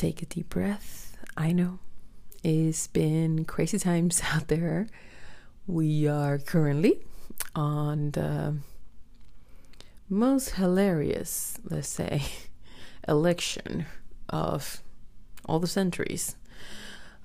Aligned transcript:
Take 0.00 0.22
a 0.22 0.24
deep 0.24 0.48
breath. 0.48 1.14
I 1.36 1.52
know 1.52 1.78
it's 2.42 2.86
been 2.86 3.44
crazy 3.44 3.78
times 3.78 4.22
out 4.32 4.48
there. 4.48 4.86
We 5.66 6.08
are 6.08 6.38
currently 6.38 7.00
on 7.54 8.12
the 8.12 8.56
most 10.08 10.52
hilarious, 10.52 11.58
let's 11.62 11.88
say, 11.88 12.22
election 13.06 13.84
of 14.30 14.82
all 15.44 15.58
the 15.58 15.66
centuries 15.66 16.34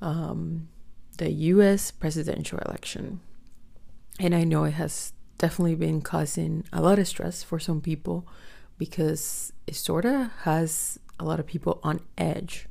um, 0.02 0.68
the 1.18 1.32
US 1.32 1.92
presidential 1.92 2.60
election. 2.60 3.22
And 4.20 4.36
I 4.36 4.44
know 4.44 4.66
it 4.66 4.72
has 4.72 5.14
definitely 5.38 5.76
been 5.76 6.02
causing 6.02 6.66
a 6.74 6.82
lot 6.82 7.00
of 7.00 7.08
stress 7.08 7.42
for 7.42 7.58
some 7.58 7.80
people 7.80 8.28
because 8.78 9.54
it 9.66 9.76
sort 9.76 10.04
of 10.04 10.30
has 10.42 11.00
a 11.20 11.24
lot 11.24 11.40
of 11.40 11.48
people 11.48 11.80
on 11.84 12.02
edge, 12.18 12.68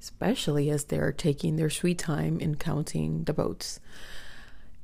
especially 0.00 0.70
as 0.70 0.84
they're 0.84 1.12
taking 1.12 1.56
their 1.56 1.70
sweet 1.70 1.98
time 1.98 2.40
in 2.40 2.56
counting 2.56 3.24
the 3.24 3.32
votes. 3.32 3.80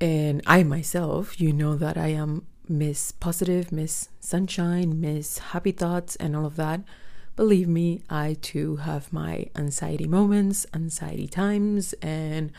And 0.01 0.43
I 0.47 0.63
myself, 0.63 1.41
you 1.41 1.53
know 1.53 1.77
that 1.77 1.97
I 1.97 2.09
am 2.09 2.47
Miss 2.69 3.13
Positive, 3.13 3.71
Miss 3.71 4.09
Sunshine, 4.21 5.01
Miss 5.01 5.39
Happy 5.39 5.73
Thoughts, 5.73 6.17
and 6.17 6.35
all 6.35 6.47
of 6.47 6.57
that. 6.57 6.81
Believe 7.37 7.69
me, 7.69 8.03
I 8.09 8.37
too 8.41 8.77
have 8.77 9.13
my 9.13 9.47
anxiety 9.57 10.07
moments, 10.07 10.67
anxiety 10.73 11.27
times, 11.27 11.93
and 11.95 12.53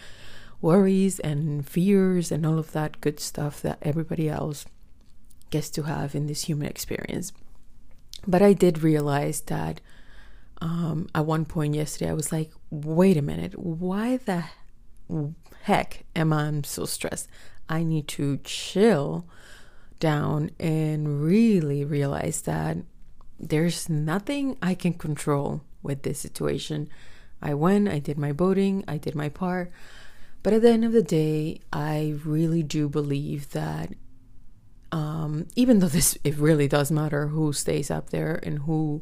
worries 0.61 1.19
and 1.19 1.67
fears, 1.67 2.31
and 2.31 2.45
all 2.45 2.59
of 2.59 2.71
that 2.73 3.01
good 3.01 3.19
stuff 3.19 3.61
that 3.61 3.79
everybody 3.81 4.29
else 4.29 4.65
gets 5.49 5.69
to 5.71 5.83
have 5.83 6.15
in 6.15 6.27
this 6.27 6.43
human 6.43 6.67
experience. 6.67 7.31
But 8.27 8.41
I 8.41 8.53
did 8.53 8.83
realize 8.83 9.41
that 9.41 9.81
um, 10.61 11.07
at 11.13 11.25
one 11.25 11.45
point 11.45 11.75
yesterday, 11.75 12.09
I 12.09 12.13
was 12.13 12.31
like, 12.31 12.51
wait 12.69 13.17
a 13.17 13.21
minute, 13.21 13.57
why 13.57 14.17
the 14.17 14.45
heck 15.63 16.05
am 16.15 16.33
I 16.33 16.61
so 16.63 16.85
stressed? 16.85 17.27
I 17.67 17.83
need 17.83 18.07
to 18.09 18.37
chill 18.43 19.25
down 19.99 20.51
and 20.59 21.23
really 21.23 21.83
realize 21.83 22.41
that 22.41 22.77
there's 23.39 23.89
nothing 23.89 24.57
I 24.61 24.75
can 24.75 24.93
control 24.93 25.61
with 25.83 26.03
this 26.03 26.19
situation. 26.19 26.89
I 27.41 27.53
went, 27.53 27.89
I 27.89 27.99
did 27.99 28.17
my 28.17 28.31
voting, 28.31 28.83
I 28.87 28.97
did 28.97 29.15
my 29.15 29.29
part. 29.29 29.71
But 30.41 30.53
at 30.53 30.61
the 30.61 30.69
end 30.69 30.85
of 30.85 30.93
the 30.93 31.03
day, 31.03 31.59
I 31.73 32.15
really 32.23 32.63
do 32.63 32.87
believe 32.87 33.51
that 33.51 33.93
um, 34.95 35.45
even 35.57 35.79
though 35.79 35.89
this 35.89 36.17
it 36.23 36.37
really 36.37 36.69
does 36.69 36.89
matter 36.89 37.27
who 37.27 37.51
stays 37.51 37.91
up 37.91 38.11
there 38.11 38.39
and 38.43 38.59
who 38.59 39.01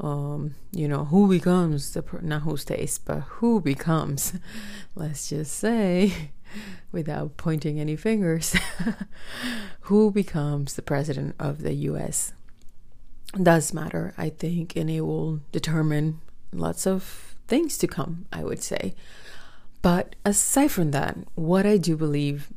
um, 0.00 0.54
you 0.72 0.88
know 0.88 1.04
who 1.04 1.28
becomes 1.28 1.92
the 1.92 2.02
not 2.22 2.42
who 2.42 2.56
stays 2.56 2.96
but 2.96 3.20
who 3.36 3.60
becomes 3.60 4.32
let's 4.94 5.28
just 5.28 5.52
say 5.52 6.30
without 6.92 7.36
pointing 7.36 7.78
any 7.78 7.96
fingers 7.96 8.56
who 9.82 10.10
becomes 10.10 10.72
the 10.72 10.82
president 10.82 11.36
of 11.38 11.60
the 11.60 11.74
US 11.90 12.32
does 13.42 13.74
matter 13.74 14.14
I 14.16 14.30
think 14.30 14.74
and 14.74 14.88
it 14.88 15.02
will 15.02 15.40
determine 15.52 16.22
lots 16.50 16.86
of 16.86 17.36
things 17.46 17.76
to 17.78 17.86
come 17.86 18.24
I 18.32 18.42
would 18.42 18.62
say. 18.62 18.94
But 19.82 20.16
aside 20.24 20.70
from 20.70 20.92
that 20.92 21.18
what 21.34 21.66
I 21.66 21.76
do 21.76 21.94
believe 21.94 22.48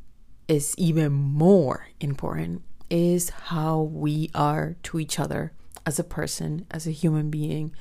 is 0.48 0.74
even 0.78 1.12
more 1.12 1.90
important 2.00 2.64
is 2.90 3.30
how 3.30 3.82
we 3.82 4.30
are 4.34 4.76
to 4.84 5.00
each 5.00 5.20
other 5.20 5.54
as 5.86 6.00
a 6.00 6.04
person, 6.04 6.66
as 6.72 6.88
a 6.88 6.92
human 6.92 7.30
being. 7.30 7.74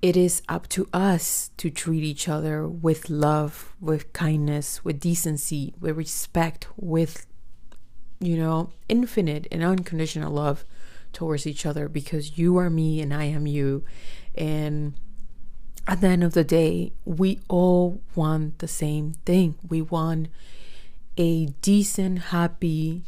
It 0.00 0.16
is 0.16 0.42
up 0.48 0.68
to 0.70 0.88
us 0.92 1.50
to 1.56 1.70
treat 1.70 2.04
each 2.04 2.28
other 2.28 2.68
with 2.68 3.10
love, 3.10 3.74
with 3.80 4.12
kindness, 4.12 4.84
with 4.84 5.00
decency, 5.00 5.74
with 5.80 5.96
respect, 5.96 6.68
with, 6.76 7.26
you 8.20 8.36
know, 8.36 8.70
infinite 8.88 9.48
and 9.50 9.64
unconditional 9.64 10.32
love 10.32 10.64
towards 11.12 11.46
each 11.46 11.66
other 11.66 11.88
because 11.88 12.38
you 12.38 12.56
are 12.58 12.70
me 12.70 13.00
and 13.00 13.12
I 13.12 13.24
am 13.24 13.46
you. 13.46 13.84
And 14.36 14.94
at 15.86 16.00
the 16.00 16.08
end 16.08 16.22
of 16.22 16.34
the 16.34 16.44
day, 16.44 16.92
we 17.04 17.40
all 17.48 18.00
want 18.14 18.58
the 18.58 18.68
same 18.68 19.14
thing. 19.24 19.56
We 19.66 19.82
want 19.82 20.28
a 21.16 21.46
decent, 21.62 22.18
happy, 22.24 23.02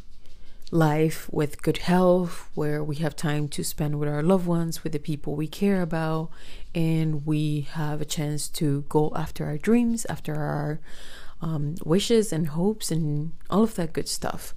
life 0.70 1.28
with 1.32 1.62
good 1.62 1.78
health, 1.78 2.48
where 2.54 2.82
we 2.82 2.96
have 2.96 3.16
time 3.16 3.48
to 3.48 3.64
spend 3.64 3.98
with 3.98 4.08
our 4.08 4.22
loved 4.22 4.46
ones, 4.46 4.84
with 4.84 4.92
the 4.92 4.98
people 4.98 5.34
we 5.34 5.48
care 5.48 5.82
about, 5.82 6.30
and 6.74 7.26
we 7.26 7.62
have 7.72 8.00
a 8.00 8.04
chance 8.04 8.48
to 8.48 8.82
go 8.88 9.12
after 9.16 9.44
our 9.46 9.58
dreams, 9.58 10.06
after 10.06 10.34
our 10.36 10.80
um, 11.42 11.74
wishes 11.84 12.32
and 12.32 12.48
hopes, 12.48 12.90
and 12.90 13.32
all 13.48 13.64
of 13.64 13.74
that 13.74 13.92
good 13.92 14.08
stuff. 14.08 14.54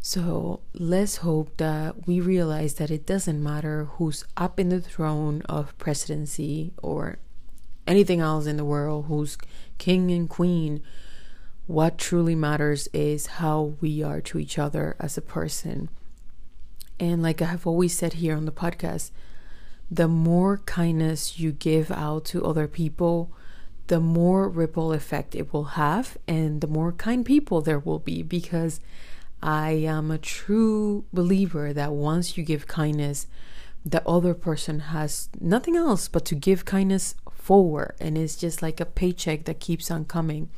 So 0.00 0.60
let's 0.72 1.16
hope 1.16 1.56
that 1.58 2.06
we 2.06 2.20
realize 2.20 2.74
that 2.74 2.90
it 2.90 3.04
doesn't 3.04 3.42
matter 3.42 3.84
who's 3.84 4.24
up 4.36 4.58
in 4.58 4.70
the 4.70 4.80
throne 4.80 5.42
of 5.42 5.76
presidency 5.78 6.72
or 6.82 7.18
anything 7.86 8.20
else 8.20 8.46
in 8.46 8.56
the 8.56 8.64
world, 8.64 9.06
who's 9.06 9.36
king 9.78 10.10
and 10.10 10.28
queen 10.28 10.82
what 11.70 11.98
truly 11.98 12.34
matters 12.34 12.88
is 12.92 13.38
how 13.38 13.74
we 13.80 14.02
are 14.02 14.20
to 14.20 14.40
each 14.40 14.58
other 14.58 14.96
as 14.98 15.16
a 15.16 15.22
person. 15.22 15.88
And 16.98 17.22
like 17.22 17.40
I 17.40 17.44
have 17.44 17.64
always 17.64 17.96
said 17.96 18.14
here 18.14 18.36
on 18.36 18.44
the 18.44 18.50
podcast, 18.50 19.12
the 19.88 20.08
more 20.08 20.58
kindness 20.66 21.38
you 21.38 21.52
give 21.52 21.92
out 21.92 22.24
to 22.26 22.44
other 22.44 22.66
people, 22.66 23.30
the 23.86 24.00
more 24.00 24.48
ripple 24.48 24.92
effect 24.92 25.36
it 25.36 25.52
will 25.52 25.76
have, 25.78 26.18
and 26.26 26.60
the 26.60 26.66
more 26.66 26.90
kind 26.90 27.24
people 27.24 27.60
there 27.60 27.78
will 27.78 28.00
be. 28.00 28.22
Because 28.22 28.80
I 29.40 29.70
am 29.70 30.10
a 30.10 30.18
true 30.18 31.04
believer 31.12 31.72
that 31.72 31.92
once 31.92 32.36
you 32.36 32.42
give 32.42 32.66
kindness, 32.66 33.28
the 33.86 34.06
other 34.08 34.34
person 34.34 34.80
has 34.80 35.28
nothing 35.40 35.76
else 35.76 36.08
but 36.08 36.24
to 36.26 36.34
give 36.34 36.64
kindness 36.64 37.14
forward, 37.32 37.94
and 38.00 38.18
it's 38.18 38.34
just 38.34 38.60
like 38.60 38.80
a 38.80 38.84
paycheck 38.84 39.44
that 39.44 39.60
keeps 39.60 39.88
on 39.88 40.04
coming. 40.04 40.50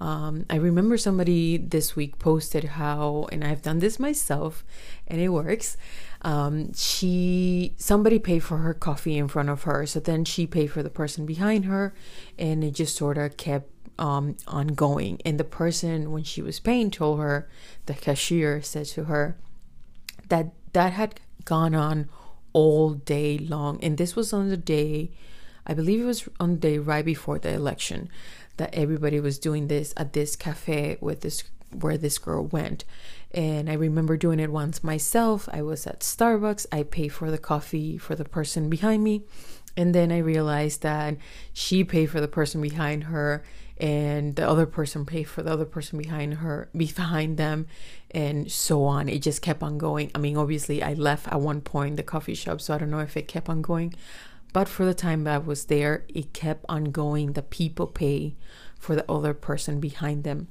Um, 0.00 0.44
I 0.50 0.56
remember 0.56 0.98
somebody 0.98 1.56
this 1.56 1.94
week 1.94 2.18
posted 2.18 2.64
how, 2.64 3.28
and 3.30 3.44
I've 3.44 3.62
done 3.62 3.78
this 3.78 3.98
myself, 3.98 4.64
and 5.06 5.20
it 5.20 5.28
works. 5.28 5.76
Um, 6.22 6.72
she 6.74 7.74
somebody 7.76 8.18
paid 8.18 8.40
for 8.40 8.58
her 8.58 8.74
coffee 8.74 9.16
in 9.16 9.28
front 9.28 9.50
of 9.50 9.62
her, 9.64 9.86
so 9.86 10.00
then 10.00 10.24
she 10.24 10.46
paid 10.46 10.68
for 10.68 10.82
the 10.82 10.90
person 10.90 11.26
behind 11.26 11.66
her, 11.66 11.94
and 12.38 12.64
it 12.64 12.72
just 12.72 12.96
sort 12.96 13.18
of 13.18 13.36
kept 13.36 13.70
um, 13.98 14.36
ongoing. 14.48 15.20
And 15.24 15.38
the 15.38 15.44
person, 15.44 16.10
when 16.10 16.24
she 16.24 16.42
was 16.42 16.60
paying, 16.60 16.90
told 16.90 17.20
her 17.20 17.48
the 17.86 17.94
cashier 17.94 18.62
said 18.62 18.86
to 18.86 19.04
her 19.04 19.36
that 20.28 20.52
that 20.72 20.92
had 20.92 21.20
gone 21.44 21.74
on 21.74 22.08
all 22.52 22.94
day 22.94 23.38
long, 23.38 23.78
and 23.82 23.96
this 23.96 24.16
was 24.16 24.32
on 24.32 24.48
the 24.48 24.56
day, 24.56 25.12
I 25.66 25.74
believe 25.74 26.00
it 26.00 26.04
was 26.04 26.28
on 26.40 26.52
the 26.52 26.60
day 26.60 26.78
right 26.78 27.04
before 27.04 27.38
the 27.38 27.52
election 27.52 28.08
that 28.56 28.74
everybody 28.74 29.20
was 29.20 29.38
doing 29.38 29.68
this 29.68 29.92
at 29.96 30.12
this 30.12 30.36
cafe 30.36 30.96
with 31.00 31.20
this 31.20 31.44
where 31.72 31.98
this 31.98 32.18
girl 32.18 32.44
went. 32.46 32.84
And 33.32 33.68
I 33.68 33.74
remember 33.74 34.16
doing 34.16 34.38
it 34.38 34.52
once 34.52 34.84
myself. 34.84 35.48
I 35.52 35.62
was 35.62 35.86
at 35.86 36.00
Starbucks. 36.00 36.66
I 36.70 36.84
paid 36.84 37.08
for 37.08 37.30
the 37.30 37.38
coffee 37.38 37.98
for 37.98 38.14
the 38.14 38.24
person 38.24 38.70
behind 38.70 39.02
me. 39.02 39.22
And 39.76 39.92
then 39.92 40.12
I 40.12 40.18
realized 40.18 40.82
that 40.82 41.16
she 41.52 41.82
paid 41.82 42.06
for 42.06 42.20
the 42.20 42.28
person 42.28 42.60
behind 42.60 43.04
her 43.04 43.42
and 43.78 44.36
the 44.36 44.48
other 44.48 44.66
person 44.66 45.04
paid 45.04 45.24
for 45.24 45.42
the 45.42 45.52
other 45.52 45.64
person 45.64 45.98
behind 45.98 46.34
her 46.34 46.68
behind 46.76 47.36
them 47.36 47.66
and 48.12 48.50
so 48.50 48.84
on 48.84 49.08
it 49.08 49.18
just 49.18 49.42
kept 49.42 49.62
on 49.64 49.78
going 49.78 50.10
i 50.14 50.18
mean 50.18 50.36
obviously 50.36 50.80
i 50.80 50.92
left 50.94 51.26
at 51.26 51.40
one 51.40 51.60
point 51.60 51.96
the 51.96 52.02
coffee 52.02 52.34
shop 52.34 52.60
so 52.60 52.72
i 52.72 52.78
don't 52.78 52.90
know 52.90 53.00
if 53.00 53.16
it 53.16 53.26
kept 53.26 53.48
on 53.48 53.60
going 53.60 53.92
but 54.54 54.68
for 54.68 54.86
the 54.86 54.94
time 54.94 55.24
that 55.24 55.34
I 55.34 55.38
was 55.38 55.64
there, 55.64 56.04
it 56.08 56.32
kept 56.32 56.64
on 56.68 56.84
going. 56.84 57.32
The 57.32 57.42
people 57.42 57.88
pay 57.88 58.36
for 58.78 58.94
the 58.94 59.04
other 59.10 59.34
person 59.34 59.80
behind 59.80 60.22
them. 60.22 60.46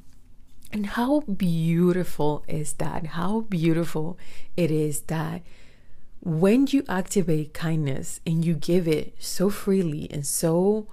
And 0.73 0.87
how 0.87 1.21
beautiful 1.21 2.43
is 2.47 2.73
that? 2.73 3.05
How 3.05 3.41
beautiful 3.41 4.19
it 4.57 4.69
is 4.71 5.03
that 5.03 5.41
when 6.19 6.67
you 6.67 6.83
activate 6.89 7.53
kindness 7.53 8.19
and 8.27 8.43
you 8.43 8.55
give 8.55 8.89
it 8.89 9.15
so 9.19 9.49
freely 9.49 10.09
and 10.11 10.25
so 10.25 10.87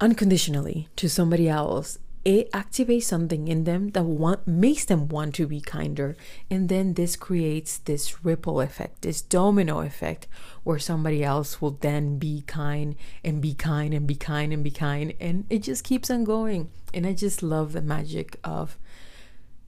unconditionally 0.00 0.88
to 0.96 1.08
somebody 1.08 1.48
else, 1.48 1.98
it 2.24 2.50
activates 2.52 3.04
something 3.04 3.48
in 3.48 3.64
them 3.64 3.90
that 3.90 4.04
want, 4.04 4.46
makes 4.46 4.86
them 4.86 5.08
want 5.08 5.34
to 5.34 5.46
be 5.46 5.60
kinder. 5.60 6.16
And 6.50 6.68
then 6.70 6.94
this 6.94 7.16
creates 7.16 7.78
this 7.78 8.24
ripple 8.24 8.60
effect, 8.60 9.02
this 9.02 9.20
domino 9.20 9.80
effect, 9.80 10.26
where 10.62 10.78
somebody 10.78 11.22
else 11.22 11.60
will 11.60 11.72
then 11.72 12.18
be 12.18 12.42
kind 12.46 12.96
and 13.22 13.42
be 13.42 13.52
kind 13.52 13.92
and 13.92 14.06
be 14.06 14.14
kind 14.14 14.52
and 14.52 14.64
be 14.64 14.70
kind. 14.70 15.12
And 15.20 15.44
it 15.50 15.58
just 15.58 15.84
keeps 15.84 16.10
on 16.10 16.24
going. 16.24 16.70
And 16.94 17.06
I 17.06 17.12
just 17.12 17.42
love 17.42 17.72
the 17.72 17.82
magic 17.82 18.38
of 18.42 18.78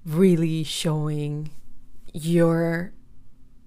really 0.06 0.62
showing 0.62 1.50
your 2.14 2.92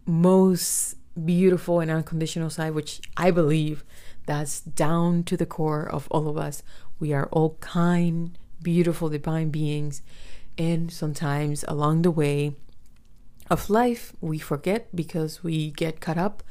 most 0.08 0.96
beautiful 1.26 1.80
and 1.80 1.92
unconditional 1.92 2.50
side, 2.50 2.74
which 2.74 3.02
I 3.16 3.30
believe 3.30 3.84
that's 4.26 4.62
down 4.62 5.24
to 5.26 5.38
the 5.38 5.46
core 5.46 5.88
of 5.88 6.08
all 6.10 6.28
of 6.28 6.38
us. 6.38 6.64
We 7.00 7.14
are 7.14 7.28
all 7.28 7.58
kind, 7.60 8.38
beautiful, 8.62 9.10
divine 9.10 9.50
beings. 9.50 10.02
And 10.58 10.92
sometimes 10.92 11.64
along 11.68 12.02
the 12.02 12.12
way 12.12 12.56
of 13.50 13.70
life, 13.70 14.14
we 14.22 14.40
forget 14.40 14.94
because 14.96 15.44
we 15.44 15.72
get 15.72 16.02
caught 16.02 16.18
up 16.18 16.44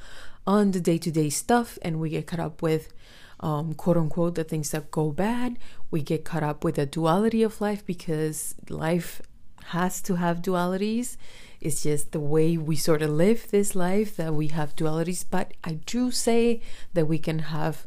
on 0.47 0.71
the 0.71 0.81
day 0.81 0.99
to 0.99 1.11
day 1.11 1.31
stuff 1.31 1.79
and 1.83 2.01
we 2.01 2.11
get 2.11 2.27
caught 2.27 2.41
up 2.41 2.63
with 2.63 2.93
um, 3.41 3.75
quote 3.75 3.97
unquote 3.97 4.35
the 4.35 4.45
things 4.45 4.71
that 4.71 4.91
go 4.91 5.11
bad. 5.11 5.59
We 5.91 6.03
get 6.03 6.25
caught 6.25 6.43
up 6.43 6.65
with 6.65 6.77
the 6.77 6.87
duality 6.87 7.43
of 7.43 7.61
life 7.61 7.85
because 7.85 8.55
life 8.69 9.23
has 9.67 10.01
to 10.03 10.17
have 10.17 10.43
dualities. 10.43 11.17
It's 11.61 11.83
just 11.83 12.13
the 12.13 12.21
way 12.21 12.57
we 12.57 12.77
sort 12.77 13.03
of 13.03 13.11
live 13.11 13.51
this 13.51 13.75
life 13.75 14.17
that 14.17 14.35
we 14.35 14.49
have 14.49 14.77
dualities. 14.77 15.25
But 15.29 15.53
I 15.63 15.75
do 15.85 16.11
say 16.11 16.63
that 16.95 17.07
we 17.07 17.19
can 17.19 17.41
have 17.41 17.87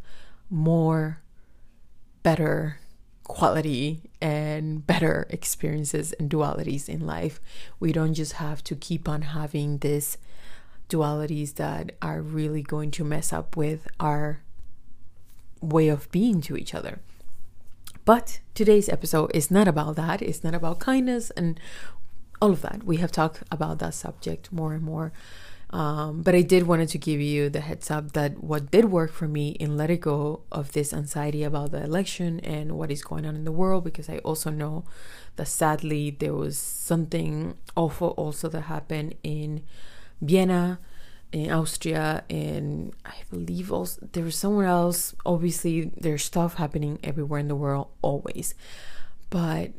more, 0.50 1.22
better 2.24 2.78
quality 3.24 4.10
and 4.22 4.86
better 4.86 5.28
experiences 5.30 6.14
and 6.14 6.30
dualities 6.30 6.90
in 6.90 7.06
life. 7.06 7.40
We 7.80 7.92
don't 7.92 8.14
just 8.14 8.34
have 8.34 8.64
to 8.66 8.76
keep 8.76 9.08
on 9.08 9.22
having 9.22 9.78
these 9.78 10.18
dualities 10.90 11.56
that 11.56 11.94
are 12.02 12.22
really 12.22 12.62
going 12.62 12.92
to 12.92 13.04
mess 13.04 13.32
up 13.32 13.56
with 13.56 13.88
our 14.00 14.42
way 15.62 15.88
of 15.88 16.12
being 16.12 16.42
to 16.42 16.58
each 16.58 16.74
other. 16.74 17.00
But 18.04 18.40
today's 18.56 18.90
episode 18.90 19.32
is 19.34 19.52
not 19.52 19.68
about 19.68 19.96
that. 19.96 20.22
It's 20.22 20.44
not 20.44 20.56
about 20.56 20.80
kindness 20.80 21.30
and 21.32 21.60
all 22.42 22.52
of 22.52 22.62
that. 22.64 22.84
We 22.84 22.98
have 22.98 23.12
talked 23.12 23.44
about 23.52 23.80
that 23.80 23.94
subject 23.94 24.52
more 24.52 24.74
and 24.74 24.84
more. 24.84 25.14
Um, 25.74 26.22
but 26.22 26.36
I 26.36 26.42
did 26.42 26.68
wanted 26.68 26.90
to 26.90 26.98
give 26.98 27.22
you 27.22 27.50
the 27.50 27.62
heads 27.62 27.90
up 27.90 28.12
that 28.12 28.44
what 28.44 28.72
did 28.72 28.86
work 28.86 29.14
for 29.14 29.28
me 29.28 29.52
in 29.52 29.78
letting 29.78 30.02
go 30.02 30.42
of 30.52 30.74
this 30.74 30.94
anxiety 30.94 31.44
about 31.44 31.72
the 31.72 31.82
election 31.82 32.42
and 32.42 32.74
what 32.74 32.92
is 32.92 33.04
going 33.04 33.26
on 33.26 33.38
in 33.38 33.46
the 33.46 33.54
world, 33.54 33.86
because 33.86 34.10
I 34.10 34.18
also 34.18 34.50
know 34.50 34.84
that 35.38 35.48
sadly 35.48 36.12
there 36.12 36.34
was 36.34 36.58
something 36.58 37.58
awful 37.78 38.10
also 38.10 38.50
that 38.50 38.64
happened 38.64 39.16
in 39.24 39.64
Vienna 40.22 40.80
in 41.32 41.50
Austria, 41.50 42.26
and 42.30 42.94
I 43.06 43.16
believe 43.30 43.72
also 43.72 44.06
there 44.12 44.26
was 44.26 44.36
somewhere 44.36 44.68
else. 44.68 45.16
Obviously, 45.26 45.92
there's 45.96 46.26
stuff 46.26 46.56
happening 46.56 47.00
everywhere 47.02 47.40
in 47.40 47.48
the 47.48 47.56
world, 47.56 47.88
always. 48.02 48.54
But 49.30 49.72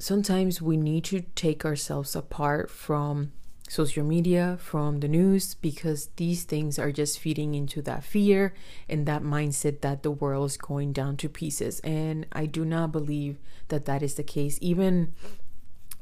sometimes 0.00 0.60
we 0.60 0.76
need 0.76 1.04
to 1.04 1.20
take 1.36 1.64
ourselves 1.64 2.16
apart 2.16 2.68
from 2.68 3.30
social 3.68 4.04
media, 4.04 4.58
from 4.60 5.00
the 5.00 5.08
news, 5.08 5.54
because 5.54 6.08
these 6.16 6.44
things 6.44 6.78
are 6.78 6.90
just 6.90 7.18
feeding 7.18 7.54
into 7.54 7.82
that 7.82 8.02
fear 8.02 8.54
and 8.88 9.06
that 9.06 9.22
mindset 9.22 9.80
that 9.82 10.02
the 10.02 10.10
world 10.10 10.46
is 10.46 10.56
going 10.56 10.92
down 10.92 11.16
to 11.18 11.28
pieces. 11.28 11.80
And 11.80 12.26
I 12.32 12.46
do 12.46 12.64
not 12.64 12.92
believe 12.92 13.38
that 13.68 13.84
that 13.84 14.02
is 14.02 14.14
the 14.14 14.22
case. 14.22 14.58
Even, 14.60 15.12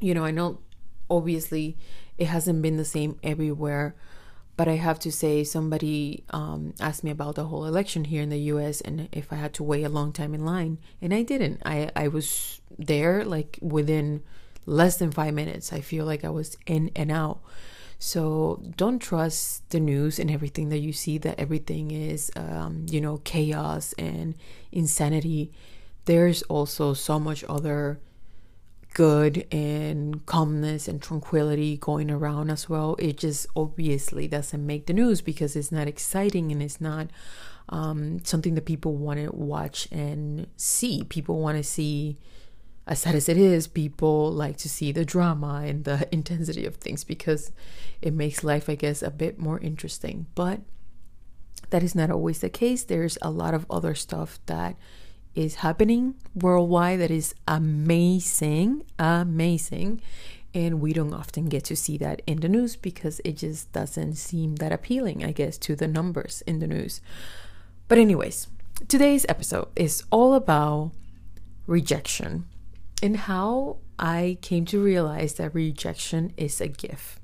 you 0.01 0.15
know, 0.15 0.25
I 0.25 0.31
know 0.31 0.61
obviously 1.11 1.77
it 2.19 2.27
hasn't 2.27 2.63
been 2.63 2.77
the 2.77 2.85
same 2.85 3.19
everywhere 3.23 3.95
but 4.57 4.69
I 4.69 4.77
have 4.77 4.99
to 5.01 5.13
say, 5.13 5.45
somebody 5.45 6.25
um, 6.31 6.73
asked 6.81 7.05
me 7.05 7.11
about 7.11 7.35
the 7.35 7.45
whole 7.45 7.67
election 7.67 8.05
here 8.05 8.23
in 8.23 8.31
the 8.31 8.41
US 8.53 8.81
and 8.81 9.09
if 9.13 9.33
I 9.33 9.37
had 9.37 9.53
to 9.55 9.63
wait 9.63 9.85
a 9.85 9.91
long 9.91 10.13
time 10.13 10.35
in 10.35 10.47
line. 10.47 10.79
And 11.03 11.13
I 11.13 11.23
didn't. 11.23 11.61
I, 11.67 11.91
I 11.95 12.09
was 12.09 12.61
there 12.79 13.25
like 13.25 13.59
within 13.61 14.23
less 14.67 14.97
than 14.99 15.11
five 15.11 15.33
minutes. 15.35 15.73
I 15.73 15.81
feel 15.81 16.05
like 16.05 16.25
I 16.25 16.31
was 16.31 16.57
in 16.67 16.91
and 16.95 17.11
out. 17.11 17.41
So 17.99 18.63
don't 18.77 18.99
trust 18.99 19.71
the 19.71 19.81
news 19.81 20.19
and 20.19 20.31
everything 20.31 20.69
that 20.69 20.79
you 20.79 20.93
see, 20.93 21.17
that 21.19 21.41
everything 21.41 21.91
is, 21.91 22.31
um, 22.37 22.85
you 22.91 23.01
know, 23.01 23.19
chaos 23.19 23.95
and 23.95 24.35
insanity. 24.71 25.53
There's 26.05 26.43
also 26.43 26.93
so 26.93 27.19
much 27.19 27.43
other 27.49 27.99
good 28.93 29.47
and 29.53 30.25
calmness 30.25 30.89
and 30.89 31.03
tranquility 31.03 31.77
going 31.77 32.11
around 32.11 32.51
as 32.51 32.69
well. 32.69 32.97
It 32.99 33.19
just 33.19 33.47
obviously 33.55 34.27
doesn't 34.27 34.65
make 34.65 34.87
the 34.87 34.95
news 34.95 35.21
because 35.21 35.55
it's 35.55 35.73
not 35.73 35.87
exciting 35.87 36.51
and 36.51 36.63
it's 36.63 36.81
not 36.81 37.09
um, 37.69 38.25
something 38.25 38.55
that 38.55 38.65
people 38.65 38.95
want 38.95 39.21
to 39.21 39.31
watch 39.35 39.89
and 39.93 40.47
see. 40.57 41.05
People 41.05 41.41
want 41.41 41.59
to 41.59 41.63
see, 41.65 42.17
as 42.87 43.01
sad 43.01 43.17
as 43.17 43.29
it 43.29 43.37
is, 43.37 43.67
people 43.67 44.31
like 44.31 44.57
to 44.59 44.69
see 44.69 44.93
the 44.93 45.05
drama 45.05 45.63
and 45.67 45.85
the 45.85 46.09
intensity 46.13 46.65
of 46.65 46.77
things 46.77 47.03
because 47.03 47.51
it 48.01 48.15
makes 48.15 48.45
life, 48.45 48.69
I 48.69 48.77
guess, 48.77 49.03
a 49.03 49.11
bit 49.11 49.39
more 49.39 49.59
interesting. 49.59 50.27
But 50.35 50.61
that 51.71 51.83
is 51.83 51.95
not 51.95 52.11
always 52.11 52.41
the 52.41 52.49
case. 52.49 52.85
There's 52.85 53.19
a 53.21 53.31
lot 53.31 53.55
of 53.55 53.67
other 53.69 53.95
stuff 53.95 54.39
that 54.47 54.77
is 55.35 55.57
happening 55.57 56.15
worldwide 56.35 57.01
that 57.01 57.11
is 57.11 57.35
amazing, 57.49 58.85
amazing. 58.99 60.01
And 60.55 60.81
we 60.81 60.93
don't 60.93 61.13
often 61.13 61.47
get 61.47 61.65
to 61.65 61.77
see 61.77 61.99
that 61.99 62.23
in 62.27 62.41
the 62.41 62.49
news 62.49 62.77
because 62.77 63.21
it 63.25 63.37
just 63.37 63.73
doesn't 63.73 64.15
seem 64.15 64.57
that 64.57 64.73
appealing, 64.73 65.25
I 65.25 65.33
guess, 65.33 65.59
to 65.59 65.75
the 65.75 65.89
numbers 65.89 66.43
in 66.47 66.61
the 66.61 66.67
news. 66.67 67.01
But, 67.89 67.99
anyways, 67.99 68.47
today's 68.89 69.27
episode 69.29 69.69
is 69.77 70.05
all 70.11 70.33
about 70.35 70.93
rejection 71.67 72.47
and 73.03 73.17
how 73.17 73.79
I 73.99 74.39
came 74.43 74.65
to 74.67 74.83
realize 74.83 75.35
that 75.35 75.55
rejection 75.55 76.33
is 76.37 76.61
a 76.61 76.69
gift. 76.69 77.21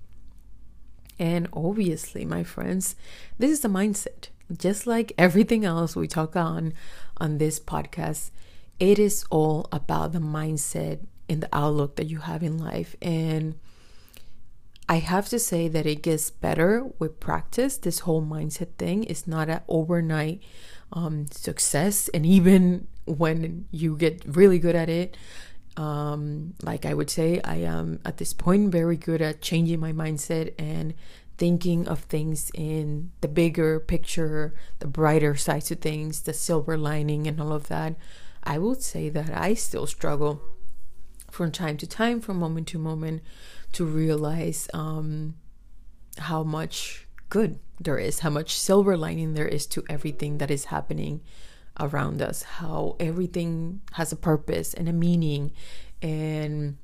And 1.19 1.49
obviously, 1.53 2.25
my 2.25 2.43
friends, 2.43 2.97
this 3.39 3.51
is 3.51 3.61
the 3.61 3.69
mindset. 3.69 4.29
Just 4.57 4.87
like 4.87 5.13
everything 5.17 5.65
else 5.65 5.95
we 5.97 6.09
talk 6.09 6.37
on 6.37 6.75
on 7.17 7.39
this 7.39 7.61
podcast, 7.61 8.31
it 8.79 8.99
is 8.99 9.25
all 9.31 9.69
about 9.73 10.13
the 10.13 10.19
mindset 10.19 11.01
and 11.29 11.43
the 11.43 11.49
outlook 11.53 11.97
that 11.97 12.07
you 12.07 12.19
have 12.19 12.43
in 12.43 12.59
life. 12.59 12.97
And 13.01 13.59
I 14.89 14.97
have 14.97 15.29
to 15.31 15.39
say 15.39 15.69
that 15.69 15.87
it 15.87 16.03
gets 16.03 16.31
better 16.31 16.85
with 16.99 17.21
practice. 17.21 17.79
This 17.79 18.01
whole 18.01 18.23
mindset 18.23 18.75
thing 18.79 19.05
is 19.05 19.27
not 19.27 19.49
an 19.49 19.61
overnight 19.69 20.43
um, 20.93 21.27
success. 21.31 22.09
And 22.13 22.27
even 22.27 22.89
when 23.07 23.67
you 23.71 23.97
get 23.97 24.23
really 24.27 24.59
good 24.59 24.75
at 24.75 24.91
it, 24.91 25.17
um, 25.77 26.55
like 26.63 26.85
I 26.85 26.95
would 26.95 27.11
say, 27.11 27.41
I 27.43 27.57
am 27.57 28.01
at 28.05 28.19
this 28.19 28.33
point 28.33 28.71
very 28.71 28.97
good 28.97 29.23
at 29.23 29.41
changing 29.41 29.81
my 29.81 29.93
mindset 29.93 30.55
and 30.59 30.95
thinking 31.39 31.89
of 31.89 32.01
things 32.01 32.51
in 32.55 33.11
the 33.21 33.29
bigger 33.29 33.81
picture, 33.81 34.55
the 34.81 34.87
brighter 34.87 35.35
sides 35.35 35.71
of 35.71 35.81
things, 35.81 36.23
the 36.23 36.33
silver 36.33 36.77
lining, 36.77 37.27
and 37.27 37.41
all 37.41 37.53
of 37.53 37.69
that, 37.69 37.97
I 38.45 38.59
would 38.59 38.83
say 38.83 39.09
that 39.09 39.31
I 39.31 39.55
still 39.55 39.87
struggle 39.87 40.43
from 41.31 41.51
time 41.51 41.77
to 41.79 41.87
time, 41.87 42.21
from 42.21 42.39
moment 42.39 42.69
to 42.69 42.79
moment, 42.79 43.23
to 43.73 43.85
realize 43.85 44.69
um, 44.75 45.35
how 46.19 46.43
much 46.43 47.09
good 47.31 47.59
there 47.81 47.99
is, 47.99 48.21
how 48.21 48.31
much 48.31 48.59
silver 48.59 48.97
lining 48.97 49.35
there 49.35 49.49
is 49.49 49.67
to 49.69 49.83
everything 49.89 50.39
that 50.39 50.51
is 50.51 50.67
happening 50.67 51.23
around 51.83 52.23
us, 52.23 52.43
how 52.43 52.97
everything 52.99 53.83
has 53.93 54.13
a 54.13 54.17
purpose 54.17 54.73
and 54.73 54.89
a 54.89 54.93
meaning, 54.93 55.53
and 56.01 56.79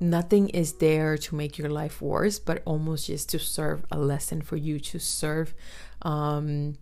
nothing 0.00 0.48
is 0.50 0.74
there 0.74 1.16
to 1.16 1.34
make 1.34 1.56
your 1.56 1.70
life 1.70 2.02
worse, 2.02 2.38
but 2.38 2.62
almost 2.64 3.06
just 3.06 3.30
to 3.30 3.38
serve 3.38 3.84
a 3.90 3.98
lesson 3.98 4.42
for 4.42 4.56
you, 4.56 4.78
to 4.80 4.98
serve 4.98 5.54
um, 6.02 6.76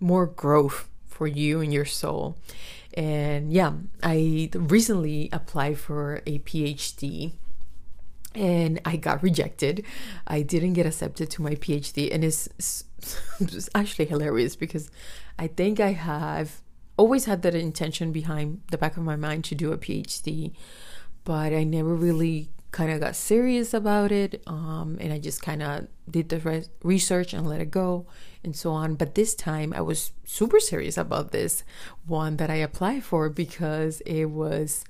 more 0.00 0.26
growth 0.26 0.88
for 1.06 1.26
you 1.26 1.60
and 1.60 1.72
your 1.72 1.84
soul. 1.84 2.36
And 2.94 3.52
yeah, 3.52 3.72
I 4.02 4.50
recently 4.52 5.28
applied 5.32 5.78
for 5.78 6.22
a 6.26 6.40
PhD 6.40 7.32
and 8.36 8.80
I 8.84 8.96
got 8.96 9.22
rejected. 9.22 9.84
I 10.26 10.42
didn't 10.42 10.74
get 10.74 10.86
accepted 10.86 11.30
to 11.30 11.42
my 11.42 11.54
PhD, 11.54 12.12
and 12.12 12.24
it's, 12.24 12.48
it's 13.40 13.68
actually 13.74 14.06
hilarious 14.06 14.56
because 14.56 14.90
I 15.38 15.46
think 15.46 15.80
I 15.80 15.92
have 15.92 16.60
always 16.96 17.26
had 17.26 17.42
that 17.42 17.54
intention 17.54 18.12
behind 18.12 18.62
the 18.70 18.78
back 18.78 18.96
of 18.96 19.02
my 19.02 19.16
mind 19.16 19.44
to 19.44 19.54
do 19.54 19.70
a 19.70 19.76
PhD 19.76 20.52
but 21.26 21.52
I 21.52 21.64
never 21.64 21.94
really 21.94 22.48
kind 22.70 22.92
of 22.92 23.00
got 23.00 23.16
serious 23.16 23.74
about 23.74 24.12
it 24.12 24.42
um, 24.46 24.96
and 25.00 25.12
I 25.12 25.18
just 25.18 25.42
kind 25.42 25.62
of 25.62 25.88
did 26.08 26.28
the 26.28 26.38
re- 26.38 26.64
research 26.84 27.34
and 27.34 27.48
let 27.48 27.60
it 27.60 27.70
go 27.70 28.06
and 28.44 28.54
so 28.54 28.70
on. 28.70 28.94
But 28.94 29.16
this 29.16 29.34
time 29.34 29.72
I 29.74 29.80
was 29.80 30.12
super 30.24 30.60
serious 30.60 30.96
about 30.96 31.32
this 31.32 31.64
one 32.06 32.36
that 32.36 32.48
I 32.48 32.56
applied 32.56 33.02
for 33.02 33.28
because 33.28 34.02
it 34.02 34.26
was 34.26 34.84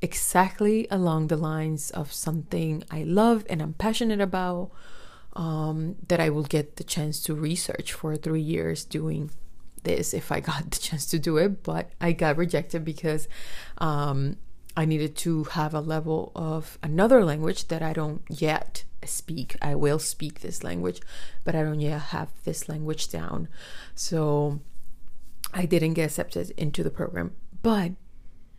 exactly 0.00 0.86
along 0.90 1.26
the 1.26 1.36
lines 1.36 1.90
of 1.90 2.12
something 2.12 2.84
I 2.90 3.02
love 3.02 3.44
and 3.50 3.60
I'm 3.60 3.72
passionate 3.74 4.20
about 4.20 4.70
um, 5.34 5.96
that 6.08 6.20
I 6.20 6.30
will 6.30 6.44
get 6.44 6.76
the 6.76 6.84
chance 6.84 7.22
to 7.24 7.34
research 7.34 7.92
for 7.92 8.16
three 8.16 8.40
years 8.40 8.84
doing 8.84 9.30
this 9.84 10.12
if 10.12 10.32
I 10.32 10.40
got 10.40 10.70
the 10.70 10.78
chance 10.78 11.06
to 11.06 11.18
do 11.18 11.36
it. 11.36 11.62
But 11.62 11.90
I 12.00 12.12
got 12.12 12.36
rejected 12.36 12.84
because 12.84 13.28
um, 13.78 14.36
I 14.76 14.84
needed 14.84 15.16
to 15.18 15.44
have 15.44 15.74
a 15.74 15.80
level 15.80 16.32
of 16.34 16.78
another 16.82 17.24
language 17.24 17.68
that 17.68 17.82
I 17.82 17.92
don't 17.92 18.22
yet 18.28 18.84
speak. 19.04 19.56
I 19.62 19.74
will 19.74 19.98
speak 19.98 20.40
this 20.40 20.62
language, 20.64 21.00
but 21.44 21.54
I 21.54 21.62
don't 21.62 21.80
yet 21.80 22.00
have 22.00 22.30
this 22.44 22.68
language 22.68 23.08
down. 23.10 23.48
So 23.94 24.60
I 25.52 25.66
didn't 25.66 25.94
get 25.94 26.06
accepted 26.06 26.50
into 26.56 26.82
the 26.82 26.90
program. 26.90 27.32
But 27.62 27.92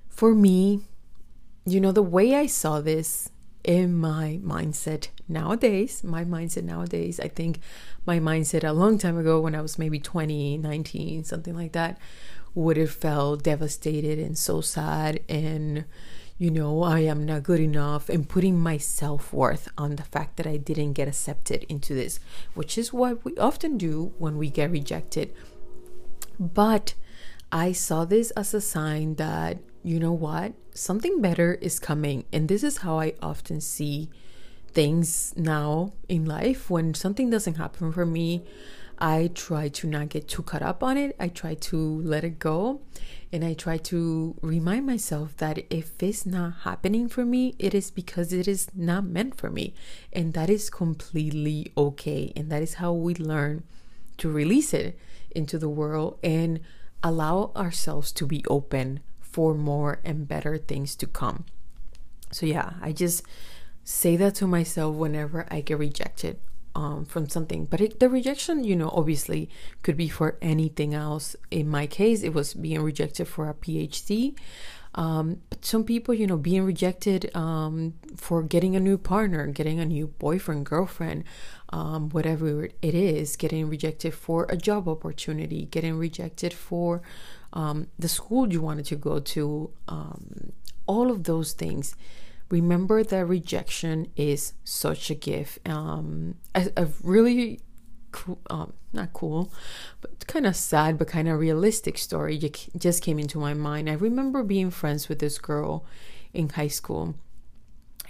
for 0.09 0.33
me, 0.33 0.81
you 1.73 1.81
know, 1.81 1.91
the 1.91 2.03
way 2.03 2.35
I 2.35 2.45
saw 2.45 2.81
this 2.81 3.29
in 3.63 3.95
my 3.95 4.39
mindset 4.43 5.09
nowadays, 5.27 6.03
my 6.03 6.23
mindset 6.23 6.63
nowadays, 6.63 7.19
I 7.19 7.27
think 7.27 7.59
my 8.05 8.19
mindset 8.19 8.67
a 8.67 8.73
long 8.73 8.97
time 8.97 9.17
ago 9.17 9.39
when 9.41 9.55
I 9.55 9.61
was 9.61 9.77
maybe 9.77 9.99
20, 9.99 10.57
19, 10.57 11.23
something 11.23 11.55
like 11.55 11.73
that, 11.73 11.97
would 12.55 12.77
have 12.77 12.91
felt 12.91 13.43
devastated 13.43 14.17
and 14.19 14.37
so 14.37 14.61
sad 14.61 15.19
and 15.29 15.85
you 16.39 16.49
know, 16.49 16.83
I 16.83 17.01
am 17.01 17.25
not 17.25 17.43
good 17.43 17.59
enough 17.59 18.07
and 18.07 18.27
putting 18.27 18.57
my 18.57 18.77
self 18.77 19.33
worth 19.33 19.67
on 19.77 19.97
the 19.97 20.03
fact 20.03 20.37
that 20.37 20.47
I 20.47 20.55
didn't 20.55 20.93
get 20.93 21.09
accepted 21.09 21.63
into 21.67 21.93
this, 21.93 22.21
which 22.53 22.77
is 22.77 22.93
what 22.93 23.25
we 23.25 23.35
often 23.35 23.77
do 23.77 24.13
when 24.17 24.37
we 24.37 24.49
get 24.49 24.71
rejected. 24.71 25.33
But 26.39 26.93
I 27.51 27.73
saw 27.73 28.05
this 28.05 28.31
as 28.31 28.53
a 28.53 28.61
sign 28.61 29.15
that, 29.15 29.57
you 29.89 29.99
know 29.99 30.13
what, 30.13 30.53
something 30.75 31.19
better 31.19 31.55
is 31.55 31.79
coming. 31.79 32.23
And 32.31 32.47
this 32.47 32.63
is 32.63 32.77
how 32.77 32.99
I 32.99 33.15
often 33.23 33.59
see 33.59 34.11
things 34.67 35.33
now 35.35 35.93
in 36.07 36.25
life. 36.25 36.69
When 36.69 36.93
something 36.93 37.31
doesn't 37.31 37.55
happen 37.55 37.91
for 37.91 38.05
me, 38.05 38.43
I 38.99 39.31
try 39.33 39.67
to 39.69 39.87
not 39.87 40.09
get 40.09 40.27
too 40.27 40.43
caught 40.43 40.61
up 40.61 40.83
on 40.83 40.95
it. 40.95 41.15
I 41.19 41.29
try 41.29 41.55
to 41.55 42.01
let 42.01 42.23
it 42.23 42.37
go 42.37 42.81
and 43.33 43.43
I 43.43 43.55
try 43.55 43.77
to 43.77 44.35
remind 44.43 44.85
myself 44.85 45.35
that 45.37 45.65
if 45.71 46.03
it's 46.03 46.23
not 46.23 46.53
happening 46.65 47.09
for 47.09 47.25
me, 47.25 47.55
it 47.57 47.73
is 47.73 47.89
because 47.89 48.31
it 48.31 48.47
is 48.47 48.67
not 48.75 49.05
meant 49.05 49.37
for 49.37 49.49
me. 49.49 49.73
And 50.13 50.35
that 50.35 50.51
is 50.51 50.69
completely 50.69 51.71
okay. 51.75 52.31
And 52.35 52.51
that 52.51 52.61
is 52.61 52.75
how 52.75 52.93
we 52.93 53.15
learn 53.15 53.63
to 54.17 54.29
release 54.29 54.71
it 54.71 54.99
into 55.31 55.57
the 55.57 55.69
world 55.69 56.19
and 56.23 56.59
allow 57.01 57.51
ourselves 57.55 58.11
to 58.11 58.27
be 58.27 58.45
open 58.47 58.99
for 59.39 59.53
more 59.53 60.01
and 60.03 60.27
better 60.27 60.57
things 60.57 60.97
to 60.97 61.07
come. 61.07 61.45
So, 62.29 62.45
yeah, 62.45 62.73
I 62.81 62.91
just 62.91 63.23
say 63.85 64.17
that 64.17 64.35
to 64.35 64.45
myself 64.45 64.97
whenever 64.97 65.47
I 65.49 65.61
get 65.61 65.79
rejected 65.79 66.41
um, 66.75 67.05
from 67.05 67.29
something. 67.29 67.63
But 67.63 67.79
it, 67.79 68.01
the 68.01 68.09
rejection, 68.09 68.65
you 68.65 68.75
know, 68.75 68.89
obviously 68.89 69.49
could 69.81 69.95
be 69.95 70.09
for 70.09 70.37
anything 70.41 70.93
else. 70.93 71.37
In 71.51 71.69
my 71.69 71.87
case, 71.87 72.21
it 72.21 72.33
was 72.33 72.53
being 72.53 72.81
rejected 72.81 73.29
for 73.29 73.47
a 73.47 73.53
PhD. 73.53 74.35
Um, 74.95 75.41
but 75.49 75.63
some 75.63 75.85
people, 75.85 76.13
you 76.13 76.27
know, 76.27 76.35
being 76.35 76.63
rejected 76.63 77.33
um, 77.33 77.93
for 78.17 78.43
getting 78.43 78.75
a 78.75 78.79
new 78.81 78.97
partner, 78.97 79.47
getting 79.47 79.79
a 79.79 79.85
new 79.85 80.07
boyfriend, 80.07 80.65
girlfriend, 80.65 81.23
um, 81.69 82.09
whatever 82.09 82.65
it 82.81 82.93
is, 82.93 83.37
getting 83.37 83.69
rejected 83.69 84.13
for 84.13 84.47
a 84.49 84.57
job 84.57 84.89
opportunity, 84.89 85.63
getting 85.71 85.95
rejected 85.95 86.53
for 86.53 87.01
um, 87.53 87.87
the 87.97 88.09
school 88.09 88.51
you 88.51 88.61
wanted 88.61 88.85
to 88.85 88.95
go 88.95 89.19
to, 89.19 89.71
um, 89.87 90.51
all 90.85 91.11
of 91.11 91.23
those 91.23 91.53
things 91.53 91.95
remember 92.49 93.03
that 93.03 93.25
rejection 93.25 94.11
is 94.15 94.53
such 94.63 95.09
a 95.09 95.15
gift. 95.15 95.67
Um, 95.67 96.35
a, 96.55 96.69
a 96.75 96.87
really 97.03 97.61
cool, 98.11 98.39
um, 98.49 98.73
not 98.91 99.13
cool, 99.13 99.51
but 100.01 100.25
kind 100.27 100.45
of 100.45 100.55
sad, 100.55 100.97
but 100.97 101.07
kind 101.07 101.27
of 101.27 101.39
realistic 101.39 101.97
story 101.97 102.37
just 102.77 103.03
came 103.03 103.19
into 103.19 103.37
my 103.37 103.53
mind. 103.53 103.89
I 103.89 103.93
remember 103.93 104.43
being 104.43 104.71
friends 104.71 105.09
with 105.09 105.19
this 105.19 105.37
girl 105.37 105.85
in 106.33 106.49
high 106.49 106.67
school, 106.67 107.15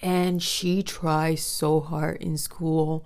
and 0.02 0.42
she 0.42 0.84
tried 0.84 1.40
so 1.40 1.82
hard 1.82 2.22
in 2.22 2.38
school. 2.38 3.06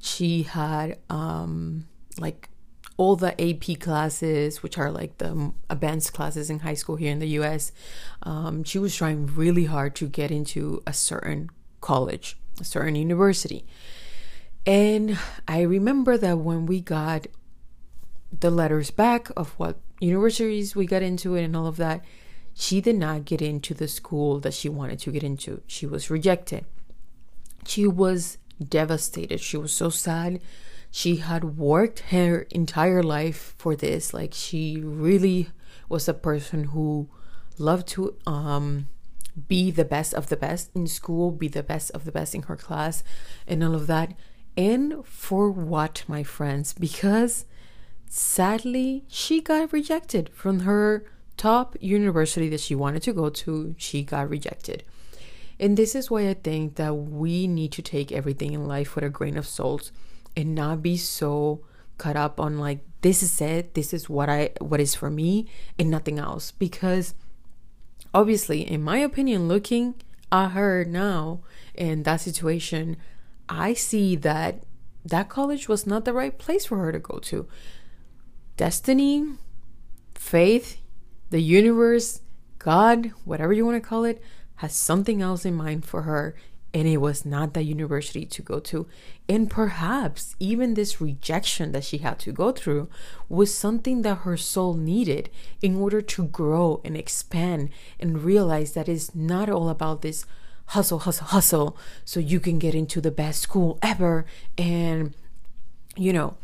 She 0.00 0.42
had 0.42 0.98
um, 1.08 1.86
like 2.18 2.48
all 2.96 3.16
the 3.16 3.40
AP 3.40 3.80
classes, 3.80 4.62
which 4.62 4.78
are 4.78 4.90
like 4.90 5.18
the 5.18 5.52
advanced 5.70 6.12
classes 6.12 6.50
in 6.50 6.60
high 6.60 6.74
school 6.74 6.96
here 6.96 7.12
in 7.12 7.18
the 7.18 7.28
US, 7.40 7.72
um, 8.22 8.64
she 8.64 8.78
was 8.78 8.94
trying 8.94 9.26
really 9.26 9.64
hard 9.64 9.94
to 9.96 10.06
get 10.06 10.30
into 10.30 10.82
a 10.86 10.92
certain 10.92 11.50
college, 11.80 12.36
a 12.60 12.64
certain 12.64 12.94
university. 12.94 13.64
And 14.66 15.18
I 15.48 15.62
remember 15.62 16.16
that 16.18 16.38
when 16.38 16.66
we 16.66 16.80
got 16.80 17.26
the 18.40 18.50
letters 18.50 18.90
back 18.90 19.28
of 19.36 19.50
what 19.58 19.78
universities 20.00 20.76
we 20.76 20.86
got 20.86 21.02
into 21.02 21.34
and 21.34 21.56
all 21.56 21.66
of 21.66 21.76
that, 21.76 22.04
she 22.54 22.80
did 22.80 22.96
not 22.96 23.24
get 23.24 23.40
into 23.40 23.74
the 23.74 23.88
school 23.88 24.38
that 24.40 24.54
she 24.54 24.68
wanted 24.68 24.98
to 25.00 25.10
get 25.10 25.22
into. 25.22 25.62
She 25.66 25.86
was 25.86 26.10
rejected. 26.10 26.66
She 27.66 27.86
was 27.86 28.38
devastated. 28.62 29.40
She 29.40 29.56
was 29.56 29.72
so 29.72 29.88
sad 29.88 30.40
she 30.94 31.16
had 31.16 31.56
worked 31.56 32.00
her 32.10 32.42
entire 32.50 33.02
life 33.02 33.54
for 33.56 33.74
this. 33.74 34.12
Like 34.12 34.34
she 34.34 34.78
really 34.78 35.48
was 35.88 36.06
a 36.06 36.14
person 36.14 36.64
who 36.64 37.08
loved 37.58 37.88
to 37.88 38.14
um 38.26 38.88
be 39.48 39.70
the 39.70 39.86
best 39.86 40.12
of 40.12 40.28
the 40.28 40.36
best 40.36 40.70
in 40.74 40.86
school 40.86 41.30
be 41.30 41.48
the 41.48 41.62
best 41.62 41.90
of 41.92 42.04
the 42.04 42.12
best 42.12 42.34
in 42.34 42.42
her 42.42 42.56
class 42.56 43.02
and 43.48 43.64
all 43.64 43.74
of 43.74 43.86
that. 43.86 44.12
And 44.54 45.04
for 45.06 45.50
what 45.50 46.04
my 46.06 46.22
friends? 46.22 46.74
Because 46.74 47.46
sadly 48.06 49.04
she 49.08 49.40
got 49.40 49.72
rejected 49.72 50.28
from 50.34 50.60
her 50.60 51.06
top 51.38 51.74
university 51.80 52.50
that 52.50 52.60
she 52.60 52.74
wanted 52.74 53.02
to 53.04 53.14
go 53.14 53.30
to. 53.30 53.74
She 53.78 54.02
got 54.02 54.28
rejected. 54.28 54.84
And 55.58 55.78
this 55.78 55.94
is 55.94 56.10
why 56.10 56.28
i 56.28 56.34
think 56.34 56.74
that 56.74 56.92
we 56.92 57.46
need 57.46 57.72
to 57.72 57.80
take 57.80 58.12
everything 58.12 58.52
in 58.52 58.66
life 58.66 58.94
with 58.94 59.04
a 59.04 59.08
grain 59.08 59.38
of 59.38 59.46
salt 59.46 59.90
and 60.36 60.54
not 60.54 60.82
be 60.82 60.96
so 60.96 61.60
caught 61.98 62.16
up 62.16 62.40
on 62.40 62.58
like 62.58 62.80
this 63.02 63.22
is 63.22 63.40
it 63.40 63.74
this 63.74 63.92
is 63.92 64.08
what 64.08 64.28
i 64.28 64.50
what 64.58 64.80
is 64.80 64.94
for 64.94 65.10
me 65.10 65.46
and 65.78 65.90
nothing 65.90 66.18
else. 66.18 66.50
Because 66.50 67.14
obviously 68.14 68.60
in 68.62 68.82
my 68.82 68.98
opinion 68.98 69.48
looking 69.48 69.94
at 70.30 70.48
her 70.48 70.84
now 70.84 71.40
in 71.74 72.02
that 72.02 72.20
situation 72.20 72.96
i 73.48 73.72
see 73.72 74.16
that 74.16 74.62
that 75.04 75.28
college 75.28 75.68
was 75.68 75.86
not 75.86 76.04
the 76.04 76.12
right 76.12 76.38
place 76.38 76.66
for 76.66 76.78
her 76.78 76.92
to 76.92 76.98
go 76.98 77.18
to. 77.18 77.46
Destiny 78.56 79.24
faith 80.14 80.80
the 81.30 81.40
universe 81.40 82.20
god 82.58 83.12
whatever 83.24 83.52
you 83.52 83.64
want 83.64 83.82
to 83.82 83.88
call 83.88 84.04
it 84.04 84.22
has 84.56 84.72
something 84.74 85.20
else 85.20 85.44
in 85.44 85.54
mind 85.54 85.84
for 85.84 86.02
her 86.02 86.36
and 86.74 86.88
it 86.88 86.98
was 86.98 87.24
not 87.24 87.52
the 87.52 87.62
university 87.62 88.24
to 88.24 88.42
go 88.42 88.58
to. 88.58 88.86
And 89.28 89.50
perhaps 89.50 90.34
even 90.38 90.74
this 90.74 91.00
rejection 91.00 91.72
that 91.72 91.84
she 91.84 91.98
had 91.98 92.18
to 92.20 92.32
go 92.32 92.52
through 92.52 92.88
was 93.28 93.54
something 93.54 94.02
that 94.02 94.18
her 94.18 94.36
soul 94.36 94.74
needed 94.74 95.28
in 95.60 95.76
order 95.76 96.00
to 96.00 96.24
grow 96.24 96.80
and 96.84 96.96
expand 96.96 97.70
and 98.00 98.22
realize 98.22 98.72
that 98.72 98.88
it's 98.88 99.14
not 99.14 99.50
all 99.50 99.68
about 99.68 100.02
this 100.02 100.24
hustle, 100.66 101.00
hustle, 101.00 101.26
hustle, 101.26 101.76
so 102.04 102.20
you 102.20 102.40
can 102.40 102.58
get 102.58 102.74
into 102.74 103.00
the 103.00 103.10
best 103.10 103.42
school 103.42 103.78
ever 103.82 104.24
and, 104.56 105.14
you 105.96 106.12
know, 106.12 106.36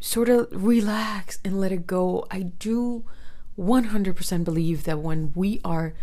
sort 0.00 0.28
of 0.28 0.48
relax 0.50 1.38
and 1.44 1.60
let 1.60 1.72
it 1.72 1.86
go. 1.86 2.26
I 2.30 2.42
do 2.42 3.04
100% 3.58 4.44
believe 4.44 4.84
that 4.84 5.00
when 5.00 5.32
we 5.34 5.60
are 5.64 5.94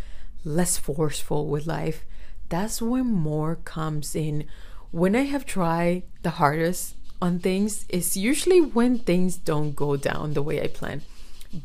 less 0.43 0.77
forceful 0.77 1.47
with 1.47 1.65
life, 1.65 2.05
that's 2.51 2.81
when 2.81 3.07
more 3.07 3.55
comes 3.55 4.15
in. 4.15 4.45
When 4.91 5.15
I 5.15 5.23
have 5.23 5.45
tried 5.45 6.03
the 6.21 6.31
hardest 6.31 6.95
on 7.21 7.39
things, 7.39 7.85
it's 7.87 8.17
usually 8.17 8.59
when 8.59 8.99
things 8.99 9.37
don't 9.37 9.73
go 9.75 9.95
down 9.95 10.33
the 10.33 10.41
way 10.41 10.61
I 10.61 10.67
plan. 10.67 11.01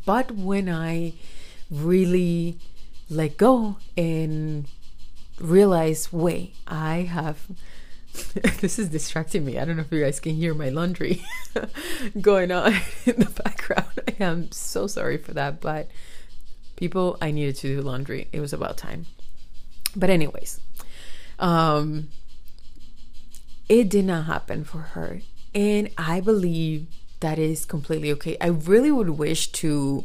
But 0.05 0.31
when 0.31 0.69
I 0.69 1.14
really 1.71 2.59
let 3.11 3.37
go 3.37 3.78
and 3.97 4.66
realize, 5.40 6.12
wait, 6.12 6.55
I 6.66 7.02
have. 7.02 7.47
this 8.61 8.78
is 8.78 8.88
distracting 8.88 9.45
me. 9.45 9.59
I 9.59 9.64
don't 9.64 9.76
know 9.76 9.83
if 9.83 9.93
you 9.93 10.02
guys 10.02 10.21
can 10.21 10.37
hear 10.37 10.55
my 10.55 10.71
laundry 10.71 11.23
going 12.21 12.50
on 12.50 12.73
in 13.05 13.16
the 13.16 13.43
background. 13.45 14.00
I 14.09 14.23
am 14.23 14.50
so 14.52 14.87
sorry 14.87 15.19
for 15.19 15.35
that, 15.35 15.61
but 15.61 15.88
people, 16.76 17.19
I 17.21 17.31
needed 17.31 17.57
to 17.57 17.76
do 17.76 17.83
laundry. 17.83 18.28
It 18.33 18.40
was 18.40 18.55
about 18.55 18.78
time. 18.78 19.05
But, 19.95 20.09
anyways, 20.09 20.61
um, 21.38 22.09
it 23.69 23.88
did 23.88 24.05
not 24.05 24.26
happen 24.26 24.64
for 24.64 24.78
her. 24.78 25.21
And 25.55 25.90
I 25.97 26.21
believe 26.21 26.87
that 27.21 27.38
is 27.38 27.64
completely 27.64 28.12
okay. 28.12 28.37
I 28.40 28.49
really 28.49 28.90
would 28.90 29.11
wish 29.11 29.49
to 29.52 30.05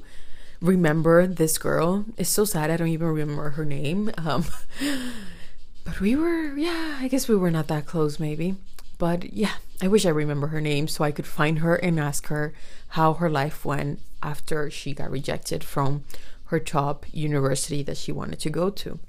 remember 0.62 1.28
this 1.28 1.58
girl. 1.58 2.06
It's 2.18 2.30
so 2.30 2.46
sad 2.46 2.72
I 2.72 2.78
don't 2.78 2.88
even 2.88 3.08
remember 3.08 3.52
her 3.52 3.66
name. 3.66 4.12
Um, 4.18 4.46
but 5.84 6.00
we 6.00 6.16
were, 6.16 6.56
yeah, 6.56 6.98
I 7.00 7.08
guess 7.08 7.28
we 7.28 7.36
were 7.36 7.52
not 7.52 7.68
that 7.68 7.86
close, 7.86 8.20
maybe. 8.20 8.56
But 8.98 9.34
yeah, 9.34 9.54
I 9.82 9.88
wish 9.88 10.06
I 10.06 10.10
remember 10.10 10.48
her 10.48 10.62
name 10.62 10.88
so 10.88 11.04
I 11.04 11.12
could 11.12 11.26
find 11.26 11.60
her 11.60 11.76
and 11.76 12.00
ask 12.00 12.28
her 12.28 12.54
how 12.90 13.14
her 13.16 13.30
life 13.30 13.66
went 13.66 14.00
after 14.22 14.70
she 14.70 14.94
got 14.94 15.10
rejected 15.10 15.64
from 15.64 16.04
her 16.46 16.60
top 16.60 17.06
university 17.12 17.82
that 17.84 17.98
she 17.98 18.12
wanted 18.12 18.40
to 18.42 18.50
go 18.50 18.70
to. 18.70 19.00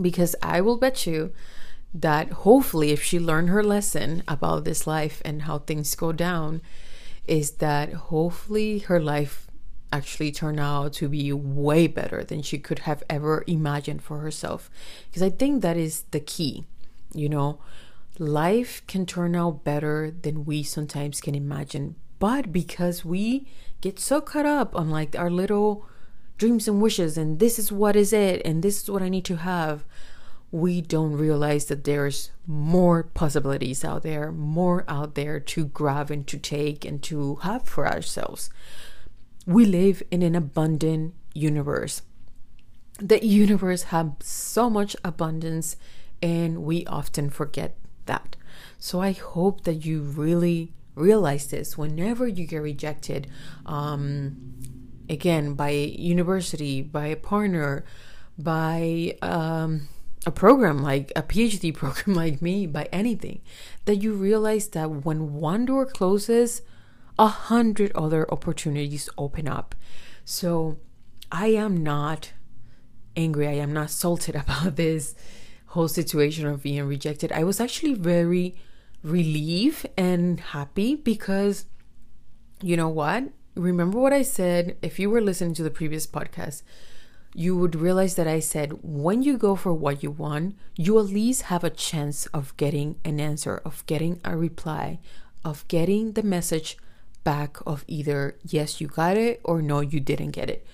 Because 0.00 0.36
I 0.42 0.60
will 0.60 0.76
bet 0.76 1.06
you 1.06 1.32
that 1.94 2.30
hopefully, 2.30 2.90
if 2.90 3.02
she 3.02 3.18
learned 3.18 3.48
her 3.48 3.64
lesson 3.64 4.22
about 4.28 4.64
this 4.64 4.86
life 4.86 5.22
and 5.24 5.42
how 5.42 5.58
things 5.58 5.94
go 5.94 6.12
down, 6.12 6.60
is 7.26 7.52
that 7.52 7.92
hopefully 7.92 8.80
her 8.80 9.00
life 9.00 9.48
actually 9.92 10.30
turned 10.30 10.60
out 10.60 10.92
to 10.92 11.08
be 11.08 11.32
way 11.32 11.86
better 11.86 12.22
than 12.22 12.42
she 12.42 12.58
could 12.58 12.80
have 12.80 13.02
ever 13.08 13.44
imagined 13.46 14.02
for 14.02 14.18
herself. 14.18 14.70
Because 15.06 15.22
I 15.22 15.30
think 15.30 15.62
that 15.62 15.76
is 15.76 16.02
the 16.10 16.20
key, 16.20 16.64
you 17.14 17.28
know. 17.28 17.58
Life 18.18 18.82
can 18.86 19.06
turn 19.06 19.36
out 19.36 19.64
better 19.64 20.10
than 20.10 20.44
we 20.44 20.62
sometimes 20.62 21.20
can 21.20 21.34
imagine, 21.34 21.94
but 22.18 22.52
because 22.52 23.04
we 23.04 23.46
get 23.80 24.00
so 24.00 24.20
caught 24.20 24.46
up 24.46 24.74
on 24.74 24.90
like 24.90 25.16
our 25.16 25.30
little 25.30 25.86
dreams 26.36 26.68
and 26.68 26.80
wishes 26.80 27.18
and 27.18 27.38
this 27.38 27.58
is 27.58 27.72
what 27.72 27.96
is 27.96 28.12
it 28.12 28.40
and 28.44 28.62
this 28.62 28.82
is 28.82 28.90
what 28.90 29.02
I 29.02 29.08
need 29.08 29.24
to 29.26 29.36
have 29.36 29.84
we 30.50 30.80
don't 30.80 31.12
realize 31.12 31.66
that 31.66 31.84
there's 31.84 32.30
more 32.46 33.02
possibilities 33.02 33.84
out 33.84 34.02
there, 34.02 34.32
more 34.32 34.84
out 34.88 35.14
there 35.14 35.38
to 35.38 35.66
grab 35.66 36.10
and 36.10 36.26
to 36.26 36.38
take 36.38 36.84
and 36.84 37.02
to 37.02 37.36
have 37.36 37.64
for 37.64 37.86
ourselves. 37.86 38.48
We 39.46 39.66
live 39.66 40.02
in 40.10 40.22
an 40.22 40.34
abundant 40.34 41.14
universe. 41.34 42.02
The 42.98 43.24
universe 43.24 43.84
has 43.84 44.06
so 44.20 44.70
much 44.70 44.96
abundance, 45.04 45.76
and 46.22 46.64
we 46.64 46.86
often 46.86 47.30
forget 47.30 47.76
that. 48.06 48.36
So 48.78 49.00
I 49.00 49.12
hope 49.12 49.64
that 49.64 49.84
you 49.84 50.00
really 50.00 50.72
realize 50.94 51.46
this 51.48 51.78
whenever 51.78 52.26
you 52.26 52.46
get 52.46 52.58
rejected, 52.58 53.28
um, 53.66 54.54
again, 55.08 55.54
by 55.54 55.70
a 55.70 55.86
university, 55.86 56.82
by 56.82 57.06
a 57.06 57.16
partner, 57.16 57.84
by 58.38 59.16
um, 59.22 59.88
a 60.26 60.30
program 60.30 60.82
like 60.82 61.12
a 61.16 61.22
PhD 61.22 61.74
program 61.82 62.14
like 62.14 62.42
me 62.42 62.66
by 62.66 62.88
anything, 62.92 63.40
that 63.84 63.96
you 63.96 64.12
realize 64.14 64.68
that 64.68 65.04
when 65.04 65.34
one 65.34 65.66
door 65.66 65.86
closes, 65.86 66.62
a 67.18 67.26
hundred 67.26 67.92
other 67.94 68.30
opportunities 68.32 69.08
open 69.18 69.48
up. 69.48 69.74
So 70.24 70.78
I 71.32 71.48
am 71.48 71.82
not 71.82 72.32
angry. 73.16 73.48
I 73.48 73.52
am 73.54 73.72
not 73.72 73.90
salted 73.90 74.36
about 74.42 74.76
this 74.76 75.14
whole 75.66 75.88
situation 75.88 76.46
of 76.46 76.62
being 76.62 76.84
rejected. 76.84 77.32
I 77.32 77.44
was 77.44 77.60
actually 77.60 77.94
very 77.94 78.56
relieved 79.02 79.86
and 79.96 80.40
happy 80.40 80.94
because 80.94 81.66
you 82.62 82.76
know 82.76 82.88
what? 82.88 83.24
Remember 83.54 83.98
what 83.98 84.12
I 84.12 84.22
said 84.22 84.76
if 84.82 84.98
you 84.98 85.10
were 85.10 85.20
listening 85.20 85.54
to 85.54 85.62
the 85.62 85.70
previous 85.70 86.06
podcast 86.06 86.62
you 87.34 87.56
would 87.56 87.76
realize 87.76 88.14
that 88.14 88.26
I 88.26 88.40
said 88.40 88.82
when 88.82 89.22
you 89.22 89.36
go 89.36 89.54
for 89.54 89.72
what 89.72 90.02
you 90.02 90.10
want, 90.10 90.56
you 90.76 90.98
at 90.98 91.06
least 91.06 91.42
have 91.42 91.64
a 91.64 91.70
chance 91.70 92.26
of 92.26 92.56
getting 92.56 92.96
an 93.04 93.20
answer, 93.20 93.60
of 93.64 93.84
getting 93.86 94.20
a 94.24 94.36
reply, 94.36 94.98
of 95.44 95.66
getting 95.68 96.12
the 96.12 96.22
message 96.22 96.76
back 97.24 97.58
of 97.66 97.84
either 97.86 98.36
yes, 98.44 98.80
you 98.80 98.86
got 98.86 99.16
it 99.16 99.40
or 99.44 99.60
no, 99.60 99.80
you 99.80 100.00
didn't 100.00 100.30
get 100.30 100.48
it. 100.48 100.66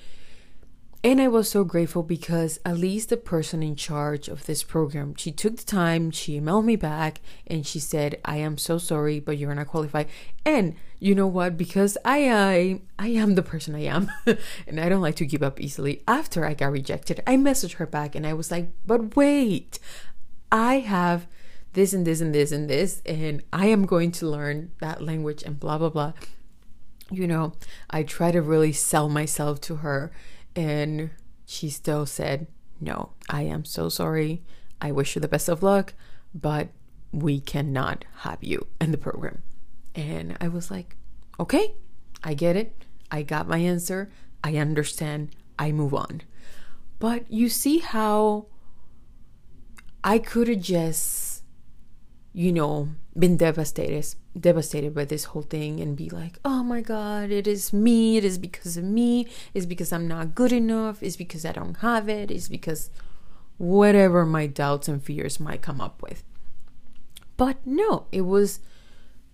And 1.02 1.20
I 1.20 1.28
was 1.28 1.50
so 1.50 1.64
grateful 1.64 2.02
because 2.02 2.58
at 2.64 2.78
least 2.78 3.10
the 3.10 3.18
person 3.18 3.62
in 3.62 3.76
charge 3.76 4.26
of 4.26 4.46
this 4.46 4.62
program, 4.62 5.14
she 5.16 5.32
took 5.32 5.58
the 5.58 5.64
time, 5.64 6.10
she 6.10 6.40
emailed 6.40 6.64
me 6.64 6.76
back 6.76 7.20
and 7.46 7.66
she 7.66 7.78
said, 7.78 8.18
I 8.24 8.38
am 8.38 8.56
so 8.56 8.78
sorry, 8.78 9.20
but 9.20 9.36
you're 9.36 9.54
not 9.54 9.66
qualified. 9.66 10.08
And 10.46 10.76
you 11.04 11.14
know 11.14 11.26
what? 11.26 11.58
Because 11.58 11.98
I 12.02 12.32
I, 12.32 12.80
I 12.98 13.08
am 13.08 13.34
the 13.34 13.42
person 13.42 13.74
I 13.74 13.82
am 13.82 14.10
and 14.66 14.80
I 14.80 14.88
don't 14.88 15.02
like 15.02 15.16
to 15.16 15.26
give 15.26 15.42
up 15.42 15.60
easily. 15.60 16.02
After 16.08 16.46
I 16.46 16.54
got 16.54 16.72
rejected, 16.72 17.22
I 17.26 17.36
messaged 17.36 17.74
her 17.74 17.84
back 17.84 18.14
and 18.14 18.26
I 18.26 18.32
was 18.32 18.50
like, 18.50 18.70
but 18.86 19.14
wait, 19.14 19.78
I 20.50 20.78
have 20.78 21.26
this 21.74 21.92
and 21.92 22.06
this 22.06 22.22
and 22.22 22.34
this 22.34 22.52
and 22.52 22.70
this, 22.70 23.02
and 23.04 23.42
I 23.52 23.66
am 23.66 23.84
going 23.84 24.12
to 24.12 24.26
learn 24.26 24.70
that 24.80 25.02
language 25.02 25.42
and 25.42 25.60
blah 25.60 25.76
blah 25.76 25.90
blah. 25.90 26.14
You 27.10 27.26
know, 27.26 27.52
I 27.90 28.02
try 28.02 28.32
to 28.32 28.40
really 28.40 28.72
sell 28.72 29.10
myself 29.10 29.60
to 29.62 29.76
her 29.76 30.10
and 30.56 31.10
she 31.44 31.68
still 31.68 32.06
said, 32.06 32.46
No, 32.80 33.10
I 33.28 33.42
am 33.42 33.66
so 33.66 33.90
sorry. 33.90 34.42
I 34.80 34.90
wish 34.90 35.14
you 35.14 35.20
the 35.20 35.28
best 35.28 35.50
of 35.50 35.62
luck, 35.62 35.92
but 36.34 36.68
we 37.12 37.40
cannot 37.40 38.06
have 38.20 38.42
you 38.42 38.68
in 38.80 38.90
the 38.90 38.96
program. 38.96 39.42
And 39.94 40.36
I 40.40 40.48
was 40.48 40.70
like, 40.70 40.96
Okay, 41.38 41.74
I 42.22 42.34
get 42.34 42.56
it. 42.56 42.84
I 43.10 43.22
got 43.22 43.48
my 43.48 43.58
answer. 43.58 44.10
I 44.42 44.56
understand. 44.56 45.34
I 45.58 45.72
move 45.72 45.94
on. 45.94 46.22
But 46.98 47.30
you 47.30 47.48
see 47.48 47.78
how 47.78 48.46
I 50.02 50.18
could 50.18 50.48
have 50.48 50.60
just, 50.60 51.42
you 52.32 52.52
know, 52.52 52.90
been 53.18 53.36
devastated 53.36 54.14
devastated 54.38 54.92
by 54.92 55.04
this 55.04 55.24
whole 55.24 55.42
thing 55.42 55.78
and 55.78 55.96
be 55.96 56.10
like 56.10 56.40
oh 56.44 56.64
my 56.64 56.80
god 56.80 57.30
it 57.30 57.46
is 57.46 57.72
me 57.72 58.16
it 58.16 58.24
is 58.24 58.36
because 58.36 58.76
of 58.76 58.82
me 58.82 59.28
it's 59.54 59.64
because 59.64 59.92
i'm 59.92 60.08
not 60.08 60.34
good 60.34 60.52
enough 60.52 61.00
it's 61.00 61.14
because 61.14 61.44
i 61.44 61.52
don't 61.52 61.76
have 61.76 62.08
it 62.08 62.32
it's 62.32 62.48
because 62.48 62.90
whatever 63.56 64.26
my 64.26 64.48
doubts 64.48 64.88
and 64.88 65.04
fears 65.04 65.38
might 65.38 65.62
come 65.62 65.80
up 65.80 66.02
with 66.02 66.24
but 67.36 67.64
no 67.64 68.06
it 68.10 68.22
was 68.22 68.58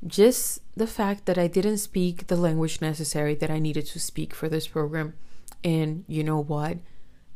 just 0.07 0.61
the 0.77 0.87
fact 0.87 1.27
that 1.27 1.39
i 1.39 1.47
didn't 1.47 1.79
speak 1.79 2.27
the 2.27 2.37
language 2.37 2.81
necessary 2.81 3.35
that 3.35 3.51
i 3.51 3.59
needed 3.59 3.87
to 3.87 4.01
speak 4.01 4.35
for 4.35 4.49
this 4.49 4.67
program 4.67 5.15
and 5.63 6.05
you 6.09 6.25
know 6.25 6.41
what 6.41 6.79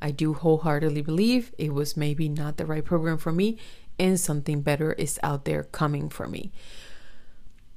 i 0.00 0.10
do 0.10 0.32
wholeheartedly 0.32 1.02
believe 1.02 1.52
it 1.58 1.74
was 1.74 1.96
maybe 1.96 2.28
not 2.28 2.56
the 2.56 2.66
right 2.66 2.84
program 2.84 3.18
for 3.18 3.32
me 3.32 3.58
and 3.98 4.18
something 4.18 4.60
better 4.60 4.92
is 4.92 5.20
out 5.22 5.44
there 5.44 5.64
coming 5.64 6.08
for 6.08 6.26
me. 6.26 6.52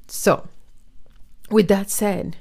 So, 0.08 0.47
with 1.50 1.67
that 1.67 1.89
said, 1.89 2.38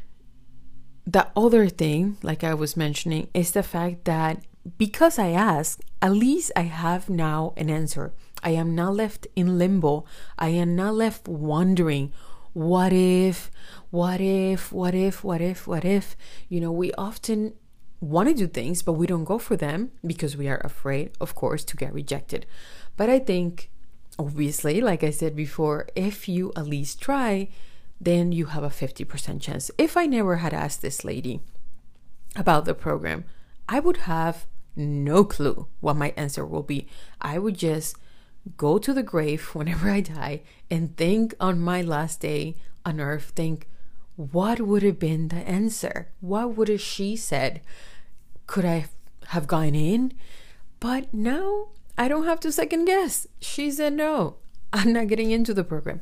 the 1.07 1.29
other 1.37 1.69
thing, 1.69 2.17
like 2.23 2.43
I 2.43 2.55
was 2.55 2.77
mentioning, 2.77 3.29
is 3.35 3.53
the 3.53 3.63
fact 3.63 4.05
that 4.05 4.43
because 4.79 5.19
I 5.19 5.31
asked, 5.31 5.83
at 6.03 6.13
least 6.13 6.51
I 6.57 6.63
have 6.63 7.09
now 7.09 7.53
an 7.57 7.71
answer. 7.71 8.13
I 8.43 8.51
am 8.51 8.75
not 8.75 8.95
left 8.95 9.27
in 9.37 9.59
limbo. 9.59 10.05
I 10.39 10.49
am 10.49 10.75
not 10.75 10.95
left 10.95 11.29
wondering, 11.29 12.13
what 12.57 12.90
if, 12.90 13.51
what 13.90 14.19
if, 14.19 14.73
what 14.73 14.95
if, 14.95 15.23
what 15.23 15.42
if, 15.42 15.66
what 15.66 15.85
if. 15.85 16.16
You 16.49 16.59
know, 16.59 16.73
we 16.73 16.90
often 16.95 17.53
want 18.01 18.31
to 18.31 18.35
do 18.35 18.47
things, 18.47 18.81
but 18.81 18.95
we 18.95 19.07
don't 19.07 19.25
go 19.25 19.38
for 19.38 19.57
them 19.57 19.90
because 20.07 20.38
we 20.38 20.49
are 20.49 20.62
afraid, 20.64 21.11
of 21.21 21.35
course, 21.35 21.64
to 21.64 21.77
get 21.77 21.92
rejected. 21.92 22.47
But 22.97 23.11
I 23.11 23.19
think, 23.19 23.71
obviously, 24.19 24.81
like 24.81 25.05
I 25.05 25.11
said 25.11 25.37
before, 25.37 25.87
if 25.95 26.31
you 26.31 26.51
at 26.57 26.66
least 26.66 26.99
try, 26.99 27.49
then 28.01 28.33
you 28.33 28.47
have 28.47 28.62
a 28.64 28.71
50% 28.71 29.38
chance. 29.38 29.71
If 29.77 29.95
I 29.95 30.07
never 30.07 30.37
had 30.37 30.55
asked 30.55 30.81
this 30.81 31.05
lady 31.05 31.40
about 32.37 32.64
the 32.64 32.73
program, 32.73 33.27
I 33.69 33.81
would 33.81 34.09
have 34.09 34.47
no 34.75 35.25
clue 35.25 35.69
what 35.81 35.97
my 35.97 36.14
answer 36.16 36.47
will 36.47 36.62
be. 36.62 36.88
I 37.21 37.38
would 37.38 37.59
just 37.59 37.97
go 38.57 38.79
to 38.79 38.93
the 38.93 39.03
grave 39.03 39.43
whenever 39.55 39.91
I 39.91 40.01
die 40.01 40.43
and 40.71 40.97
think 40.97 41.35
on 41.41 41.61
my 41.61 41.83
last 41.83 42.21
day 42.21 42.57
on 42.85 43.01
earth, 43.01 43.33
think, 43.35 43.67
what 44.17 44.61
would 44.61 44.83
have 44.83 44.99
been 44.99 45.29
the 45.29 45.37
answer? 45.37 46.09
What 46.21 46.57
would 46.57 46.69
have 46.69 46.81
she 46.81 47.17
said? 47.17 47.61
Could 48.47 48.65
I 48.65 48.87
have 49.29 49.47
gone 49.47 49.75
in? 49.75 50.13
But 50.81 51.13
now 51.13 51.69
I 51.99 52.09
don't 52.09 52.25
have 52.25 52.41
to 52.41 52.53
second 52.53 52.87
guess. 52.87 53.27
She 53.41 53.71
said 53.71 53.93
no. 53.93 54.37
I'm 54.73 54.93
not 54.93 55.09
getting 55.09 55.31
into 55.31 55.53
the 55.53 55.65
program. 55.65 56.01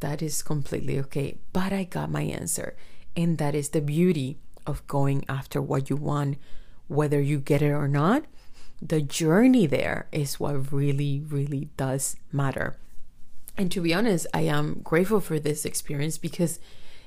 That 0.00 0.22
is 0.22 0.42
completely 0.42 0.98
okay. 1.00 1.38
But 1.52 1.72
I 1.72 1.84
got 1.84 2.10
my 2.10 2.22
answer. 2.22 2.74
And 3.16 3.38
that 3.38 3.54
is 3.54 3.70
the 3.70 3.80
beauty 3.80 4.38
of 4.66 4.86
going 4.86 5.24
after 5.28 5.60
what 5.60 5.90
you 5.90 5.96
want, 5.96 6.38
whether 6.88 7.20
you 7.20 7.38
get 7.38 7.62
it 7.62 7.70
or 7.70 7.88
not. 7.88 8.24
The 8.84 9.00
journey 9.00 9.66
there 9.66 10.08
is 10.10 10.40
what 10.40 10.72
really, 10.72 11.22
really 11.28 11.68
does 11.76 12.16
matter. 12.32 12.76
And 13.56 13.70
to 13.70 13.80
be 13.80 13.94
honest, 13.94 14.26
I 14.34 14.42
am 14.42 14.80
grateful 14.82 15.20
for 15.20 15.38
this 15.38 15.64
experience 15.64 16.18
because 16.18 16.58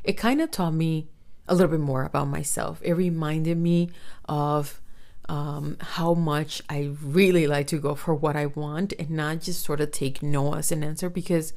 it 0.03 0.13
kind 0.13 0.41
of 0.41 0.51
taught 0.51 0.73
me 0.73 1.07
a 1.47 1.53
little 1.53 1.71
bit 1.71 1.79
more 1.79 2.03
about 2.03 2.27
myself. 2.27 2.79
It 2.81 2.93
reminded 2.93 3.57
me 3.57 3.89
of 4.29 4.79
um, 5.27 5.77
how 5.81 6.13
much 6.13 6.61
I 6.69 6.91
really 7.01 7.47
like 7.47 7.67
to 7.67 7.79
go 7.79 7.95
for 7.95 8.13
what 8.13 8.35
I 8.35 8.45
want 8.45 8.93
and 8.99 9.09
not 9.11 9.41
just 9.41 9.63
sort 9.63 9.81
of 9.81 9.91
take 9.91 10.21
no 10.21 10.53
as 10.53 10.71
an 10.71 10.83
answer 10.83 11.09
because 11.09 11.53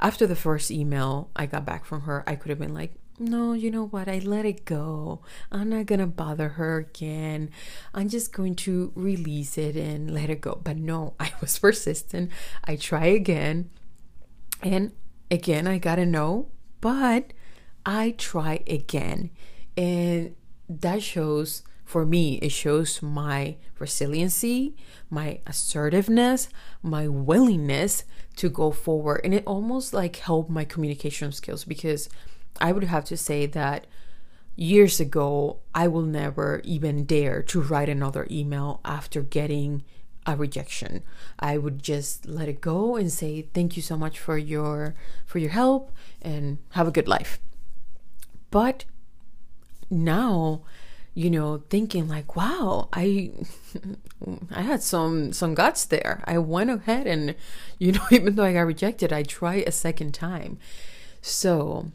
after 0.00 0.26
the 0.26 0.36
first 0.36 0.70
email 0.70 1.30
I 1.36 1.46
got 1.46 1.64
back 1.64 1.84
from 1.84 2.02
her, 2.02 2.24
I 2.26 2.34
could 2.34 2.50
have 2.50 2.58
been 2.58 2.74
like, 2.74 2.94
no, 3.22 3.52
you 3.52 3.70
know 3.70 3.86
what? 3.86 4.08
I 4.08 4.18
let 4.18 4.44
it 4.44 4.64
go. 4.64 5.20
I'm 5.50 5.70
not 5.70 5.86
going 5.86 6.00
to 6.00 6.06
bother 6.06 6.50
her 6.50 6.78
again. 6.78 7.50
I'm 7.94 8.08
just 8.08 8.32
going 8.32 8.54
to 8.56 8.92
release 8.94 9.56
it 9.56 9.76
and 9.76 10.12
let 10.12 10.30
it 10.30 10.40
go. 10.40 10.60
But 10.62 10.76
no, 10.76 11.14
I 11.20 11.32
was 11.40 11.58
persistent. 11.58 12.30
I 12.64 12.76
try 12.76 13.06
again. 13.06 13.70
And 14.62 14.92
again, 15.30 15.66
I 15.66 15.78
got 15.78 15.98
a 15.98 16.06
no, 16.06 16.48
but 16.80 17.32
I 17.84 18.14
try 18.16 18.62
again. 18.66 19.30
And 19.76 20.34
that 20.68 21.02
shows 21.02 21.62
for 21.92 22.06
me, 22.06 22.36
it 22.36 22.52
shows 22.52 23.02
my 23.02 23.56
resiliency, 23.78 24.74
my 25.10 25.40
assertiveness, 25.46 26.48
my 26.82 27.06
willingness 27.06 28.04
to 28.36 28.48
go 28.48 28.70
forward. 28.70 29.20
And 29.24 29.34
it 29.34 29.42
almost 29.46 29.92
like 29.92 30.16
helped 30.16 30.48
my 30.48 30.64
communication 30.64 31.32
skills 31.32 31.64
because 31.64 32.08
I 32.60 32.72
would 32.72 32.84
have 32.84 33.04
to 33.06 33.16
say 33.16 33.46
that 33.46 33.86
years 34.56 35.00
ago, 35.00 35.58
I 35.74 35.88
will 35.88 36.02
never 36.02 36.60
even 36.64 37.04
dare 37.04 37.42
to 37.44 37.60
write 37.60 37.88
another 37.88 38.26
email 38.30 38.80
after 38.84 39.22
getting 39.22 39.82
a 40.26 40.36
rejection. 40.36 41.02
I 41.38 41.58
would 41.58 41.82
just 41.82 42.26
let 42.26 42.48
it 42.48 42.60
go 42.60 42.96
and 42.96 43.10
say 43.10 43.42
thank 43.54 43.76
you 43.76 43.82
so 43.82 43.96
much 43.96 44.18
for 44.18 44.38
your 44.38 44.94
for 45.26 45.38
your 45.38 45.50
help 45.50 45.92
and 46.20 46.58
have 46.70 46.86
a 46.86 46.92
good 46.92 47.08
life. 47.08 47.40
But 48.50 48.84
now 49.90 50.62
you 51.14 51.28
know 51.28 51.62
thinking 51.68 52.08
like 52.08 52.36
wow 52.36 52.88
i 52.92 53.30
i 54.50 54.62
had 54.62 54.82
some 54.82 55.32
some 55.32 55.54
guts 55.54 55.84
there 55.84 56.22
i 56.24 56.38
went 56.38 56.70
ahead 56.70 57.06
and 57.06 57.34
you 57.78 57.92
know 57.92 58.06
even 58.10 58.34
though 58.34 58.44
i 58.44 58.52
got 58.52 58.60
rejected 58.60 59.12
i 59.12 59.22
tried 59.22 59.66
a 59.66 59.72
second 59.72 60.12
time 60.12 60.58
so 61.20 61.90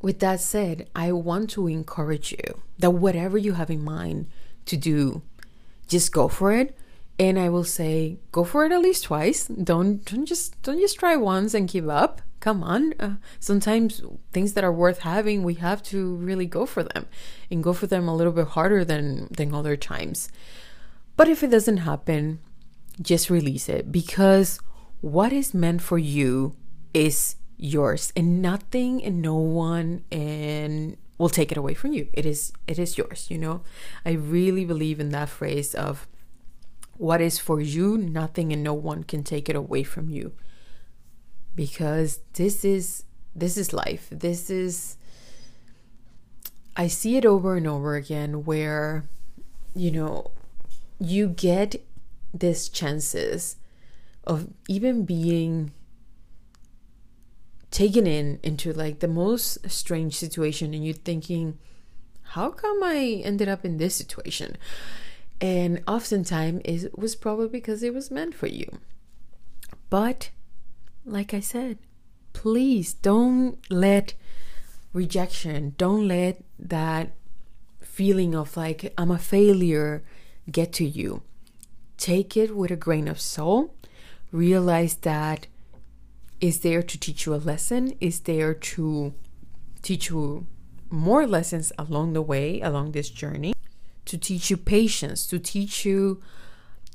with 0.00 0.20
that 0.20 0.40
said 0.40 0.88
i 0.94 1.10
want 1.10 1.50
to 1.50 1.66
encourage 1.66 2.32
you 2.32 2.62
that 2.78 2.90
whatever 2.90 3.36
you 3.36 3.54
have 3.54 3.70
in 3.70 3.82
mind 3.82 4.26
to 4.64 4.76
do 4.76 5.22
just 5.88 6.12
go 6.12 6.28
for 6.28 6.52
it. 6.52 6.76
And 7.18 7.38
i 7.38 7.48
will 7.48 7.64
say 7.64 8.18
go 8.30 8.44
for 8.44 8.64
it 8.64 8.70
at 8.70 8.80
least 8.80 9.04
twice. 9.04 9.46
Don't 9.46 10.04
don't 10.04 10.26
just 10.26 10.60
don't 10.62 10.78
just 10.78 10.98
try 10.98 11.16
once 11.16 11.52
and 11.54 11.68
give 11.68 11.88
up. 11.88 12.22
Come 12.38 12.62
on. 12.62 12.94
Uh, 13.00 13.16
sometimes 13.40 14.00
things 14.32 14.52
that 14.52 14.62
are 14.62 14.72
worth 14.72 15.00
having 15.00 15.42
we 15.42 15.54
have 15.54 15.82
to 15.84 16.14
really 16.16 16.46
go 16.46 16.64
for 16.64 16.84
them 16.84 17.06
and 17.50 17.64
go 17.64 17.72
for 17.72 17.88
them 17.88 18.06
a 18.06 18.14
little 18.14 18.32
bit 18.32 18.48
harder 18.48 18.84
than 18.84 19.26
than 19.32 19.52
other 19.52 19.76
times. 19.76 20.28
But 21.16 21.28
if 21.28 21.42
it 21.42 21.50
doesn't 21.50 21.78
happen 21.78 22.38
just 23.00 23.30
release 23.30 23.68
it 23.68 23.90
because 23.92 24.60
what 25.00 25.32
is 25.32 25.54
meant 25.54 25.80
for 25.82 25.98
you 25.98 26.54
is 26.92 27.36
yours 27.58 28.12
and 28.16 28.40
nothing 28.40 29.04
and 29.04 29.20
no 29.20 29.34
one 29.34 30.04
and 30.10 30.96
will 31.18 31.28
take 31.28 31.50
it 31.50 31.58
away 31.58 31.74
from 31.74 31.92
you. 31.92 32.08
It 32.12 32.24
is 32.24 32.52
it 32.66 32.78
is 32.78 32.96
yours 32.96 33.26
you 33.28 33.36
know? 33.36 33.62
I 34.06 34.12
really 34.12 34.64
believe 34.64 35.00
in 35.00 35.10
that 35.10 35.28
phrase 35.28 35.74
of 35.74 36.06
what 36.96 37.20
is 37.20 37.38
for 37.38 37.60
you 37.60 37.98
nothing 37.98 38.52
and 38.52 38.62
no 38.62 38.74
one 38.74 39.04
can 39.04 39.22
take 39.24 39.48
it 39.48 39.56
away 39.56 39.82
from 39.82 40.08
you. 40.08 40.32
Because 41.54 42.20
this 42.34 42.64
is 42.64 43.04
this 43.34 43.56
is 43.56 43.72
life. 43.72 44.08
This 44.10 44.48
is 44.48 44.96
I 46.76 46.86
see 46.86 47.16
it 47.16 47.26
over 47.26 47.56
and 47.56 47.66
over 47.66 47.96
again 47.96 48.44
where 48.44 49.08
you 49.74 49.90
know 49.90 50.30
you 51.00 51.28
get 51.28 51.84
these 52.32 52.68
chances 52.68 53.56
of 54.24 54.48
even 54.68 55.04
being 55.04 55.72
taken 57.78 58.06
in 58.06 58.40
into 58.42 58.72
like 58.72 58.98
the 58.98 59.08
most 59.08 59.58
strange 59.70 60.14
situation 60.16 60.74
and 60.74 60.84
you're 60.84 61.04
thinking 61.10 61.56
how 62.34 62.50
come 62.50 62.82
i 62.82 63.22
ended 63.24 63.48
up 63.48 63.64
in 63.64 63.76
this 63.76 63.94
situation 63.94 64.56
and 65.40 65.80
oftentimes 65.86 66.60
it 66.64 66.98
was 66.98 67.14
probably 67.14 67.48
because 67.48 67.82
it 67.82 67.94
was 67.94 68.10
meant 68.10 68.34
for 68.34 68.48
you 68.48 68.68
but 69.90 70.30
like 71.04 71.32
I 71.32 71.40
said, 71.40 71.78
please 72.32 72.92
don't 72.92 73.58
let 73.70 74.14
rejection, 74.92 75.74
don't 75.78 76.06
let 76.06 76.42
that 76.58 77.12
feeling 77.80 78.34
of 78.34 78.56
like 78.56 78.92
I'm 78.98 79.10
a 79.10 79.18
failure 79.18 80.02
get 80.50 80.72
to 80.74 80.84
you. 80.84 81.22
Take 81.96 82.36
it 82.36 82.54
with 82.54 82.70
a 82.70 82.76
grain 82.76 83.08
of 83.08 83.20
salt. 83.20 83.74
Realize 84.30 84.96
that 84.96 85.46
is 86.40 86.60
there 86.60 86.82
to 86.82 86.98
teach 86.98 87.26
you 87.26 87.34
a 87.34 87.36
lesson, 87.36 87.94
is 88.00 88.20
there 88.20 88.54
to 88.54 89.14
teach 89.82 90.10
you 90.10 90.46
more 90.90 91.26
lessons 91.26 91.72
along 91.78 92.12
the 92.12 92.22
way, 92.22 92.60
along 92.60 92.92
this 92.92 93.10
journey, 93.10 93.54
to 94.04 94.16
teach 94.16 94.50
you 94.50 94.56
patience, 94.56 95.26
to 95.26 95.38
teach 95.38 95.84
you 95.84 96.22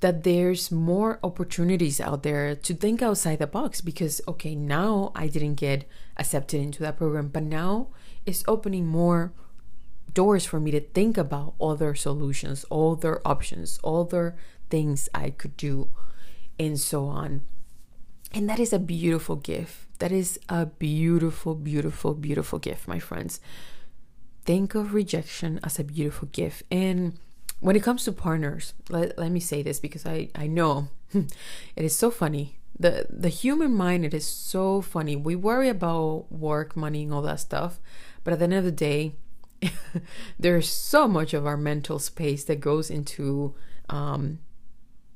that 0.03 0.23
there's 0.23 0.69
more 0.69 1.17
opportunities 1.23 2.01
out 2.01 2.23
there 2.23 2.55
to 2.55 2.73
think 2.73 3.01
outside 3.01 3.39
the 3.39 3.47
box 3.47 3.79
because 3.79 4.19
okay 4.27 4.53
now 4.53 5.13
i 5.15 5.27
didn't 5.27 5.55
get 5.55 5.87
accepted 6.17 6.59
into 6.59 6.81
that 6.81 6.97
program 6.97 7.29
but 7.29 7.41
now 7.41 7.87
it's 8.25 8.43
opening 8.45 8.85
more 8.85 9.31
doors 10.13 10.45
for 10.45 10.59
me 10.59 10.71
to 10.71 10.81
think 10.81 11.17
about 11.17 11.53
other 11.59 11.95
solutions 11.95 12.65
other 12.69 13.21
options 13.23 13.79
other 13.81 14.35
things 14.69 15.07
i 15.15 15.29
could 15.29 15.55
do 15.55 15.87
and 16.59 16.77
so 16.77 17.05
on 17.05 17.41
and 18.33 18.49
that 18.49 18.59
is 18.59 18.73
a 18.73 18.79
beautiful 18.79 19.35
gift 19.35 19.87
that 19.99 20.11
is 20.11 20.39
a 20.49 20.65
beautiful 20.65 21.55
beautiful 21.55 22.13
beautiful 22.13 22.59
gift 22.59 22.87
my 22.87 22.99
friends 22.99 23.39
think 24.45 24.75
of 24.75 24.93
rejection 24.93 25.59
as 25.63 25.79
a 25.79 25.83
beautiful 25.83 26.27
gift 26.31 26.63
and 26.71 27.17
when 27.63 27.77
it 27.77 27.81
comes 27.81 28.03
to 28.03 28.11
partners, 28.11 28.73
let, 28.89 29.17
let 29.17 29.31
me 29.31 29.39
say 29.39 29.63
this 29.63 29.79
because 29.79 30.05
I, 30.05 30.27
I 30.35 30.47
know 30.47 30.89
it 31.13 31.31
is 31.77 31.95
so 31.95 32.11
funny. 32.11 32.59
The 32.77 33.07
the 33.09 33.29
human 33.29 33.73
mind 33.73 34.03
it 34.03 34.13
is 34.13 34.27
so 34.27 34.81
funny. 34.81 35.15
We 35.15 35.37
worry 35.37 35.69
about 35.69 36.25
work, 36.29 36.75
money, 36.75 37.03
and 37.03 37.13
all 37.13 37.21
that 37.21 37.39
stuff, 37.39 37.79
but 38.23 38.33
at 38.33 38.39
the 38.39 38.45
end 38.45 38.53
of 38.55 38.65
the 38.65 38.71
day, 38.71 39.13
there's 40.39 40.67
so 40.67 41.07
much 41.07 41.33
of 41.33 41.45
our 41.45 41.55
mental 41.55 41.99
space 41.99 42.43
that 42.45 42.59
goes 42.59 42.89
into 42.89 43.55
um, 43.89 44.39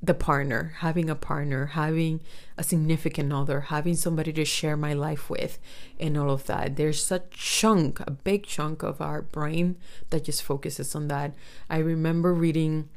the 0.01 0.13
partner, 0.13 0.75
having 0.77 1.09
a 1.09 1.15
partner, 1.15 1.67
having 1.67 2.21
a 2.57 2.63
significant 2.63 3.33
other, 3.33 3.61
having 3.61 3.95
somebody 3.95 4.31
to 4.31 4.45
share 4.45 4.77
my 4.77 4.93
life 4.93 5.29
with, 5.29 5.57
and 5.99 6.17
all 6.17 6.29
of 6.29 6.45
that. 6.45 6.75
There's 6.75 7.11
a 7.11 7.23
chunk, 7.31 7.99
a 8.01 8.11
big 8.11 8.45
chunk 8.45 8.83
of 8.83 9.01
our 9.01 9.21
brain 9.21 9.77
that 10.11 10.25
just 10.25 10.43
focuses 10.43 10.93
on 10.93 11.07
that. 11.07 11.33
I 11.69 11.77
remember 11.79 12.33
reading 12.33 12.89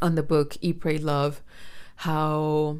on 0.00 0.14
the 0.14 0.22
book 0.22 0.56
Eat, 0.60 0.80
Pray, 0.80 0.98
Love 0.98 1.42
how 2.00 2.78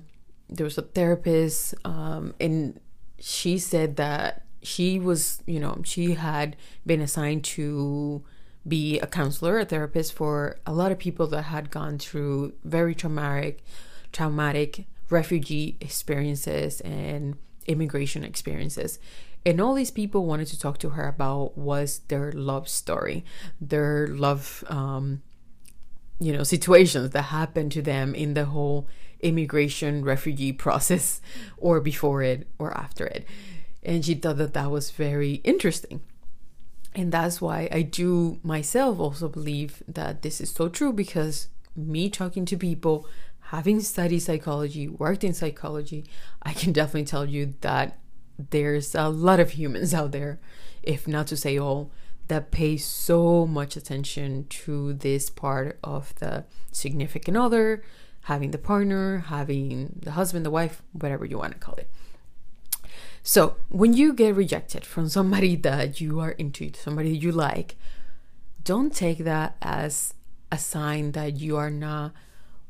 there 0.49 0.65
was 0.65 0.79
a 0.79 0.83
therapist, 0.83 1.75
um, 1.85 2.35
and 2.39 2.79
she 3.19 3.59
said 3.59 3.97
that 3.97 4.45
she 4.63 4.99
was, 4.99 5.43
you 5.47 5.59
know, 5.59 5.81
she 5.85 6.15
had 6.15 6.57
been 6.85 7.01
assigned 7.01 7.45
to 7.45 8.23
be 8.67 8.99
a 9.01 9.07
counselor, 9.07 9.59
a 9.59 9.65
therapist 9.65 10.13
for 10.13 10.59
a 10.67 10.73
lot 10.73 10.93
of 10.93 10.99
people 10.99 11.27
that 11.29 11.43
had 11.43 11.71
gone 11.71 11.99
through 11.99 12.55
very 12.65 12.95
traumatic, 12.95 13.65
traumatic 14.13 14.87
refugee 15.09 15.77
experiences 15.81 16.81
and 16.81 17.37
immigration 17.67 18.25
experiences. 18.25 18.99
And 19.45 19.61
all 19.61 19.75
these 19.75 19.93
people 19.93 20.27
wanted 20.27 20.49
to 20.49 20.59
talk 20.59 20.79
to 20.79 20.91
her 20.91 21.07
about 21.07 21.57
was 21.57 22.01
their 22.09 22.33
love 22.33 22.69
story, 22.69 23.25
their 23.61 24.09
love, 24.09 24.65
um, 24.69 25.23
you 26.19 26.33
know, 26.33 26.43
situations 26.43 27.11
that 27.11 27.23
happened 27.23 27.71
to 27.73 27.83
them 27.83 28.15
in 28.15 28.35
the 28.35 28.47
whole 28.47 28.89
immigration 29.21 30.05
refugee 30.05 30.53
process, 30.53 31.21
or 31.57 31.81
before 31.81 32.23
it 32.23 32.49
or 32.59 32.77
after 32.77 33.07
it. 33.07 33.25
And 33.83 34.05
she 34.05 34.15
thought 34.15 34.39
that 34.39 34.55
that 34.55 34.71
was 34.71 34.91
very 34.91 35.35
interesting. 35.45 36.01
And 36.97 37.13
that's 37.13 37.43
why 37.43 37.69
I 37.71 37.83
do 37.83 38.41
myself 38.43 38.99
also 38.99 39.29
believe 39.29 39.83
that 39.87 40.23
this 40.23 40.41
is 40.41 40.51
so 40.51 40.71
true 40.71 40.95
because 40.95 41.49
me 41.77 42.09
talking 42.09 42.47
to 42.47 42.57
people, 42.57 43.07
having 43.51 43.81
studied 43.81 44.21
psychology, 44.21 44.89
worked 44.89 45.23
in 45.23 45.35
psychology, 45.35 46.07
I 46.43 46.55
can 46.55 46.73
definitely 46.73 47.05
tell 47.05 47.27
you 47.27 47.53
that 47.61 47.99
there's 48.39 48.95
a 48.95 49.11
lot 49.11 49.41
of 49.41 49.51
humans 49.51 49.93
out 49.93 50.13
there, 50.13 50.41
if 50.83 51.07
not 51.07 51.27
to 51.27 51.37
say 51.37 51.59
all, 51.59 51.91
that 52.29 52.51
pay 52.51 52.79
so 52.79 53.47
much 53.47 53.77
attention 53.77 54.47
to 54.49 54.95
this 54.95 55.29
part 55.29 55.79
of 55.85 56.15
the 56.17 56.45
significant 56.73 57.37
other, 57.37 57.85
having 58.23 58.53
the 58.53 58.59
partner, 58.59 59.19
having 59.19 60.01
the 60.03 60.13
husband, 60.13 60.47
the 60.47 60.51
wife, 60.51 60.83
whatever 60.93 61.27
you 61.27 61.37
want 61.37 61.53
to 61.53 61.59
call 61.59 61.75
it. 61.75 61.91
So, 63.29 63.57
when 63.71 63.93
you 63.93 64.13
get 64.13 64.37
rejected 64.37 64.85
from 64.85 65.09
somebody 65.09 65.57
that 65.67 66.01
you 66.01 66.21
are 66.21 66.31
into, 66.31 66.71
somebody 66.75 67.11
you 67.11 67.33
like, 67.33 67.75
don't 68.63 68.95
take 68.95 69.19
that 69.19 69.57
as 69.61 70.15
a 70.53 70.59
sign 70.59 71.11
that 71.11 71.41
you 71.41 71.57
are 71.57 71.69
not 71.69 72.13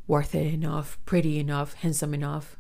worth 0.07 0.35
it 0.35 0.55
enough, 0.55 0.99
pretty 1.05 1.39
enough, 1.39 1.75
handsome 1.75 2.15
enough, 2.15 2.57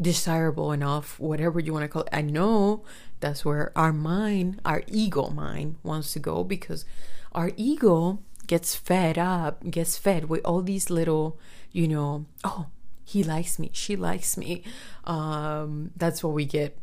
desirable 0.00 0.70
enough, 0.70 1.18
whatever 1.18 1.58
you 1.58 1.72
want 1.72 1.82
to 1.82 1.88
call 1.88 2.02
it. 2.02 2.10
I 2.12 2.22
know 2.22 2.84
that's 3.18 3.44
where 3.44 3.72
our 3.74 3.92
mind, 3.92 4.60
our 4.64 4.84
ego 4.86 5.28
mind 5.30 5.78
wants 5.82 6.12
to 6.12 6.20
go 6.20 6.44
because 6.44 6.84
our 7.32 7.50
ego 7.56 8.20
gets 8.46 8.76
fed 8.76 9.18
up, 9.18 9.68
gets 9.68 9.98
fed 9.98 10.28
with 10.28 10.42
all 10.44 10.62
these 10.62 10.90
little, 10.90 11.40
you 11.72 11.88
know, 11.88 12.26
oh, 12.44 12.66
he 13.04 13.24
likes 13.24 13.58
me, 13.58 13.70
she 13.72 13.96
likes 13.96 14.36
me. 14.36 14.62
Um, 15.02 15.90
that's 15.96 16.22
what 16.22 16.34
we 16.34 16.44
get 16.44 16.78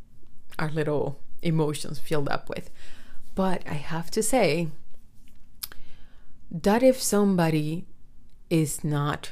our 0.60 0.70
little 0.70 1.20
emotions 1.42 1.98
filled 2.00 2.30
up 2.30 2.50
with. 2.50 2.70
But 3.34 3.64
I 3.68 3.76
have 3.76 4.12
to 4.12 4.22
say 4.22 4.68
that 6.52 6.84
if 6.84 7.02
somebody 7.02 7.86
is 8.50 8.84
not 8.84 9.32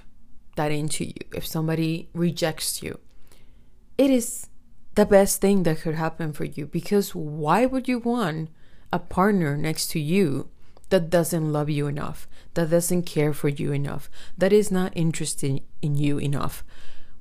that 0.56 0.72
into 0.72 1.06
you, 1.06 1.14
if 1.36 1.46
somebody 1.46 2.10
rejects 2.14 2.82
you, 2.82 3.00
it 3.98 4.10
is 4.10 4.48
the 4.96 5.06
best 5.06 5.42
thing 5.42 5.64
that 5.64 5.82
could 5.82 5.96
happen 5.96 6.34
for 6.34 6.46
you 6.46 6.66
because 6.66 7.14
why 7.14 7.66
would 7.66 7.88
you 7.88 8.00
want 8.00 8.50
a 8.92 9.00
partner 9.00 9.56
next 9.58 9.88
to 9.92 10.00
you 10.00 10.50
that 10.90 11.10
doesn't 11.10 11.52
love 11.52 11.70
you 11.70 11.88
enough, 11.88 12.28
that 12.54 12.70
doesn't 12.70 13.04
care 13.04 13.34
for 13.34 13.50
you 13.50 13.72
enough, 13.72 14.10
that 14.38 14.54
is 14.54 14.72
not 14.72 14.92
interested 14.96 15.62
in 15.82 15.96
you 15.96 16.18
enough? 16.18 16.64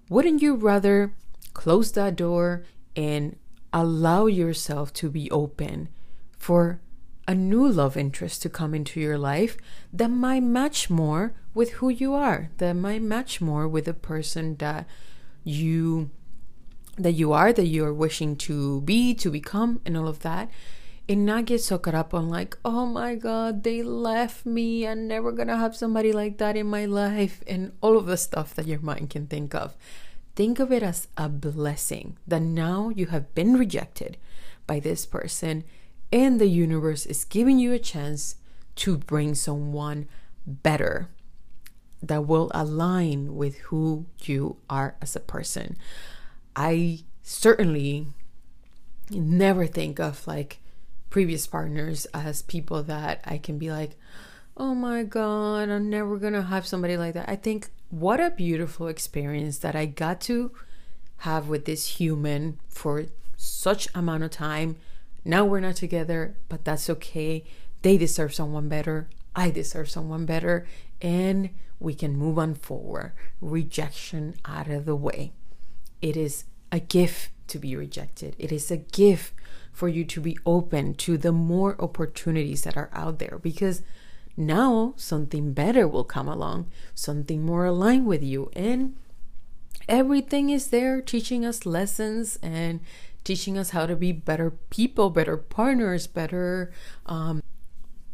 Wouldn't 0.09 0.41
you 0.41 0.55
rather 0.55 1.13
close 1.53 1.93
that 1.93 2.17
door 2.17 2.65
and 2.95 3.37
allow 3.77 4.25
yourself 4.25 4.91
to 4.95 5.11
be 5.11 5.31
open 5.31 5.91
for 6.39 6.81
a 7.29 7.35
new 7.35 7.69
love 7.69 7.95
interest 7.95 8.41
to 8.41 8.49
come 8.49 8.75
into 8.75 8.99
your 8.99 9.19
life 9.19 9.59
that 9.93 10.09
might 10.09 10.43
match 10.43 10.89
more 10.89 11.35
with 11.53 11.73
who 11.73 11.91
you 11.91 12.15
are, 12.15 12.49
that 12.57 12.73
might 12.73 13.03
match 13.03 13.41
more 13.41 13.69
with 13.69 13.85
the 13.85 13.93
person 13.93 14.57
that 14.57 14.87
you 15.45 16.11
that 16.97 17.13
you 17.13 17.35
are, 17.35 17.53
that 17.53 17.67
you 17.67 17.85
are 17.85 17.93
wishing 17.93 18.35
to 18.35 18.81
be, 18.81 19.13
to 19.13 19.31
become, 19.31 19.83
and 19.85 19.99
all 19.99 20.09
of 20.09 20.21
that. 20.21 20.49
And 21.07 21.27
not 21.27 21.45
get 21.45 21.61
so 21.61 21.77
caught 21.77 21.95
up 21.95 22.15
on 22.15 22.31
like, 22.31 22.57
oh 22.65 22.87
my 22.87 23.15
god, 23.15 23.63
they 23.63 23.83
left 23.83 24.47
me. 24.47 24.87
I'm 24.87 25.07
never 25.07 25.31
gonna 25.33 25.59
have 25.59 25.77
somebody 25.77 26.13
like 26.13 26.39
that 26.39 26.57
in 26.57 26.67
my 26.67 26.87
life, 26.87 27.43
and 27.47 27.73
all 27.83 27.99
of 27.99 28.07
the 28.07 28.17
stuff 28.17 28.55
that 28.55 28.67
your 28.67 28.81
mind 28.81 29.11
can 29.11 29.27
think 29.27 29.55
of. 29.55 29.77
Think 30.37 30.61
of 30.61 30.71
it 30.71 30.83
as 30.83 31.09
a 31.17 31.29
blessing 31.31 32.19
that 32.27 32.43
now 32.43 32.91
you 32.91 33.07
have 33.07 33.35
been 33.35 33.57
rejected 33.57 34.19
by 34.67 34.81
this 34.81 35.07
person, 35.07 35.65
and 36.13 36.39
the 36.39 36.47
universe 36.47 37.07
is 37.07 37.25
giving 37.25 37.59
you 37.59 37.73
a 37.73 37.79
chance 37.79 38.37
to 38.77 38.99
bring 38.99 39.35
someone 39.35 40.07
better 40.47 41.09
that 42.03 42.27
will 42.27 42.51
align 42.55 43.35
with 43.35 43.57
who 43.59 44.05
you 44.21 44.59
are 44.69 44.97
as 45.01 45.17
a 45.17 45.21
person. 45.21 45.79
I 46.55 47.01
certainly 47.23 48.09
never 49.11 49.67
think 49.67 49.99
of 49.99 50.27
like 50.27 50.61
previous 51.09 51.47
partners 51.47 52.07
as 52.13 52.43
people 52.43 52.83
that 52.83 53.23
I 53.25 53.39
can 53.39 53.57
be 53.59 53.71
like, 53.71 53.97
oh 54.57 54.75
my 54.75 55.03
God, 55.03 55.69
I'm 55.69 55.91
never 55.91 56.17
gonna 56.17 56.43
have 56.43 56.67
somebody 56.67 56.97
like 56.97 57.15
that. 57.15 57.29
I 57.29 57.37
think 57.37 57.69
what 57.91 58.21
a 58.21 58.31
beautiful 58.31 58.89
experience 58.89 59.59
that 59.59 59.77
I 59.77 59.87
got 59.87 60.21
to 60.23 60.53
have 61.19 61.49
with 61.49 61.65
this 61.65 61.99
human 61.99 62.59
for 62.69 63.07
such 63.37 63.89
amount 63.95 64.25
of 64.25 64.31
time. 64.31 64.77
Now 65.25 65.45
we're 65.45 65.61
not 65.61 65.77
together, 65.77 66.37
but 66.49 66.65
that's 66.65 66.89
okay. 66.91 67.45
They 67.83 67.97
deserve 67.97 68.35
someone 68.35 68.69
better. 68.69 69.09
I 69.35 69.51
deserve 69.51 69.91
someone 69.91 70.25
better. 70.25 70.67
And 71.03 71.51
we 71.79 71.95
can 71.95 72.17
move 72.17 72.39
on 72.39 72.55
forward. 72.55 73.13
Rejection 73.41 74.35
out 74.45 74.69
of 74.69 74.87
the 74.87 74.97
way. 74.97 75.33
It 76.01 76.17
is 76.17 76.45
a 76.73 76.81
gift 76.81 77.31
to 77.49 77.59
be 77.59 77.77
rejected. 77.77 78.35
It 78.39 78.51
is 78.51 78.71
a 78.71 78.77
gift 78.77 79.35
for 79.73 79.89
you 79.89 80.05
to 80.05 80.21
be 80.21 80.39
open 80.47 80.95
to 80.95 81.19
the 81.19 81.33
more 81.33 81.81
opportunities 81.81 82.63
that 82.63 82.77
are 82.77 82.91
out 82.93 83.19
there 83.19 83.39
because 83.43 83.83
now 84.37 84.95
something 84.97 85.53
better 85.53 85.89
will 85.89 86.05
come 86.05 86.29
along, 86.29 86.71
something 86.95 87.45
more 87.45 87.65
aligned 87.65 88.07
with 88.07 88.23
you. 88.23 88.51
And 88.55 88.97
everything 89.89 90.51
is 90.51 90.69
there 90.69 91.01
teaching 91.01 91.45
us 91.45 91.65
lessons 91.65 92.39
and 92.43 92.81
teaching 93.25 93.59
us 93.59 93.71
how 93.71 93.87
to 93.87 93.97
be 93.97 94.13
better 94.13 94.51
people, 94.71 95.11
better 95.11 95.37
partners, 95.37 96.07
better 96.07 96.73
um, 97.07 97.43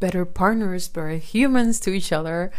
better 0.01 0.25
partners, 0.25 0.89
better 0.89 1.11
humans 1.17 1.79
to 1.79 1.91
each 1.91 2.13
other. 2.13 2.51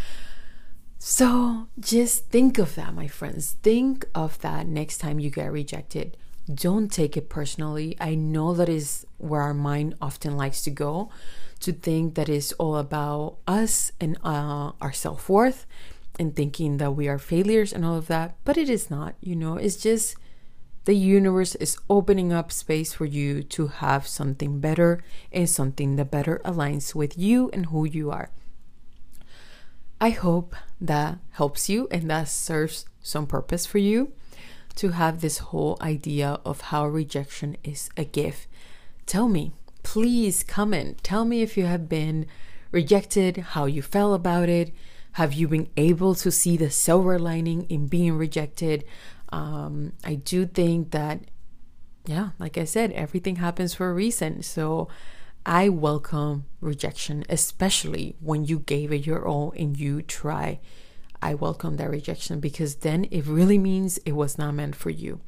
So 0.97 1.67
just 1.77 2.29
think 2.29 2.57
of 2.57 2.75
that, 2.75 2.93
my 2.93 3.07
friends. 3.07 3.57
Think 3.61 4.05
of 4.15 4.39
that 4.39 4.65
next 4.65 4.99
time 4.99 5.19
you 5.19 5.29
get 5.29 5.51
rejected. 5.51 6.15
Don't 6.53 6.89
take 6.89 7.17
it 7.17 7.27
personally. 7.27 7.97
I 7.99 8.15
know 8.15 8.53
that 8.53 8.69
is 8.69 9.05
where 9.17 9.41
our 9.41 9.53
mind 9.53 9.95
often 10.01 10.37
likes 10.37 10.61
to 10.63 10.71
go 10.71 11.09
to 11.63 11.73
think 11.73 12.15
that 12.15 12.29
it's 12.29 12.53
all 12.53 12.77
about 12.77 13.37
us 13.47 13.91
and 13.99 14.17
uh, 14.23 14.71
our 14.81 14.93
self 14.93 15.29
worth 15.29 15.65
and 16.19 16.35
thinking 16.35 16.77
that 16.77 16.91
we 16.91 17.07
are 17.07 17.17
failures 17.17 17.73
and 17.73 17.83
all 17.83 17.97
of 17.97 18.07
that. 18.07 18.35
But 18.45 18.57
it 18.57 18.69
is 18.69 18.89
not, 18.89 19.15
you 19.21 19.35
know, 19.35 19.57
it's 19.57 19.77
just 19.77 20.15
the 20.85 20.93
universe 20.93 21.55
is 21.55 21.77
opening 21.89 22.33
up 22.33 22.51
space 22.51 22.93
for 22.93 23.05
you 23.05 23.41
to 23.43 23.67
have 23.67 24.05
something 24.05 24.59
better 24.59 25.01
and 25.31 25.49
something 25.49 25.95
that 25.95 26.11
better 26.11 26.41
aligns 26.43 26.93
with 26.93 27.17
you 27.17 27.49
and 27.53 27.67
who 27.67 27.85
you 27.85 28.11
are. 28.11 28.29
I 30.01 30.09
hope 30.09 30.55
that 30.81 31.19
helps 31.31 31.69
you 31.69 31.87
and 31.89 32.09
that 32.09 32.27
serves 32.27 32.85
some 33.01 33.25
purpose 33.25 33.65
for 33.65 33.77
you 33.77 34.11
to 34.75 34.89
have 34.89 35.21
this 35.21 35.37
whole 35.37 35.77
idea 35.79 36.39
of 36.43 36.61
how 36.61 36.85
rejection 36.87 37.55
is 37.63 37.89
a 37.95 38.03
gift. 38.03 38.47
Tell 39.05 39.29
me, 39.29 39.53
please 39.83 40.43
comment. 40.43 41.03
Tell 41.03 41.25
me 41.25 41.41
if 41.41 41.57
you 41.57 41.65
have 41.65 41.87
been 41.87 42.25
rejected, 42.71 43.37
how 43.37 43.65
you 43.65 43.81
felt 43.81 44.15
about 44.15 44.49
it. 44.49 44.73
Have 45.13 45.33
you 45.33 45.47
been 45.47 45.69
able 45.77 46.15
to 46.15 46.31
see 46.31 46.57
the 46.57 46.71
silver 46.71 47.19
lining 47.19 47.63
in 47.69 47.87
being 47.87 48.17
rejected? 48.17 48.83
Um, 49.29 49.93
I 50.03 50.15
do 50.15 50.45
think 50.45 50.91
that, 50.91 51.21
yeah, 52.05 52.29
like 52.39 52.57
I 52.57 52.63
said, 52.63 52.91
everything 52.93 53.35
happens 53.35 53.75
for 53.75 53.89
a 53.89 53.93
reason. 53.93 54.41
So 54.41 54.87
I 55.45 55.69
welcome 55.69 56.45
rejection, 56.61 57.25
especially 57.29 58.15
when 58.19 58.45
you 58.45 58.59
gave 58.59 58.91
it 58.91 59.05
your 59.05 59.27
all 59.27 59.53
and 59.57 59.77
you 59.77 60.01
try. 60.01 60.59
I 61.21 61.35
welcome 61.35 61.77
that 61.77 61.89
rejection 61.89 62.39
because 62.39 62.75
then 62.77 63.05
it 63.11 63.25
really 63.25 63.57
means 63.57 63.97
it 63.99 64.13
was 64.13 64.37
not 64.37 64.55
meant 64.55 64.75
for 64.75 64.89
you. 64.89 65.21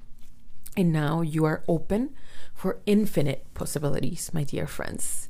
And 0.76 0.92
now 0.92 1.22
you 1.22 1.46
are 1.46 1.64
open 1.68 2.16
for 2.56 2.80
infinite 2.86 3.46
possibilities, 3.54 4.32
my 4.34 4.44
dear 4.44 4.66
friends. 4.66 5.30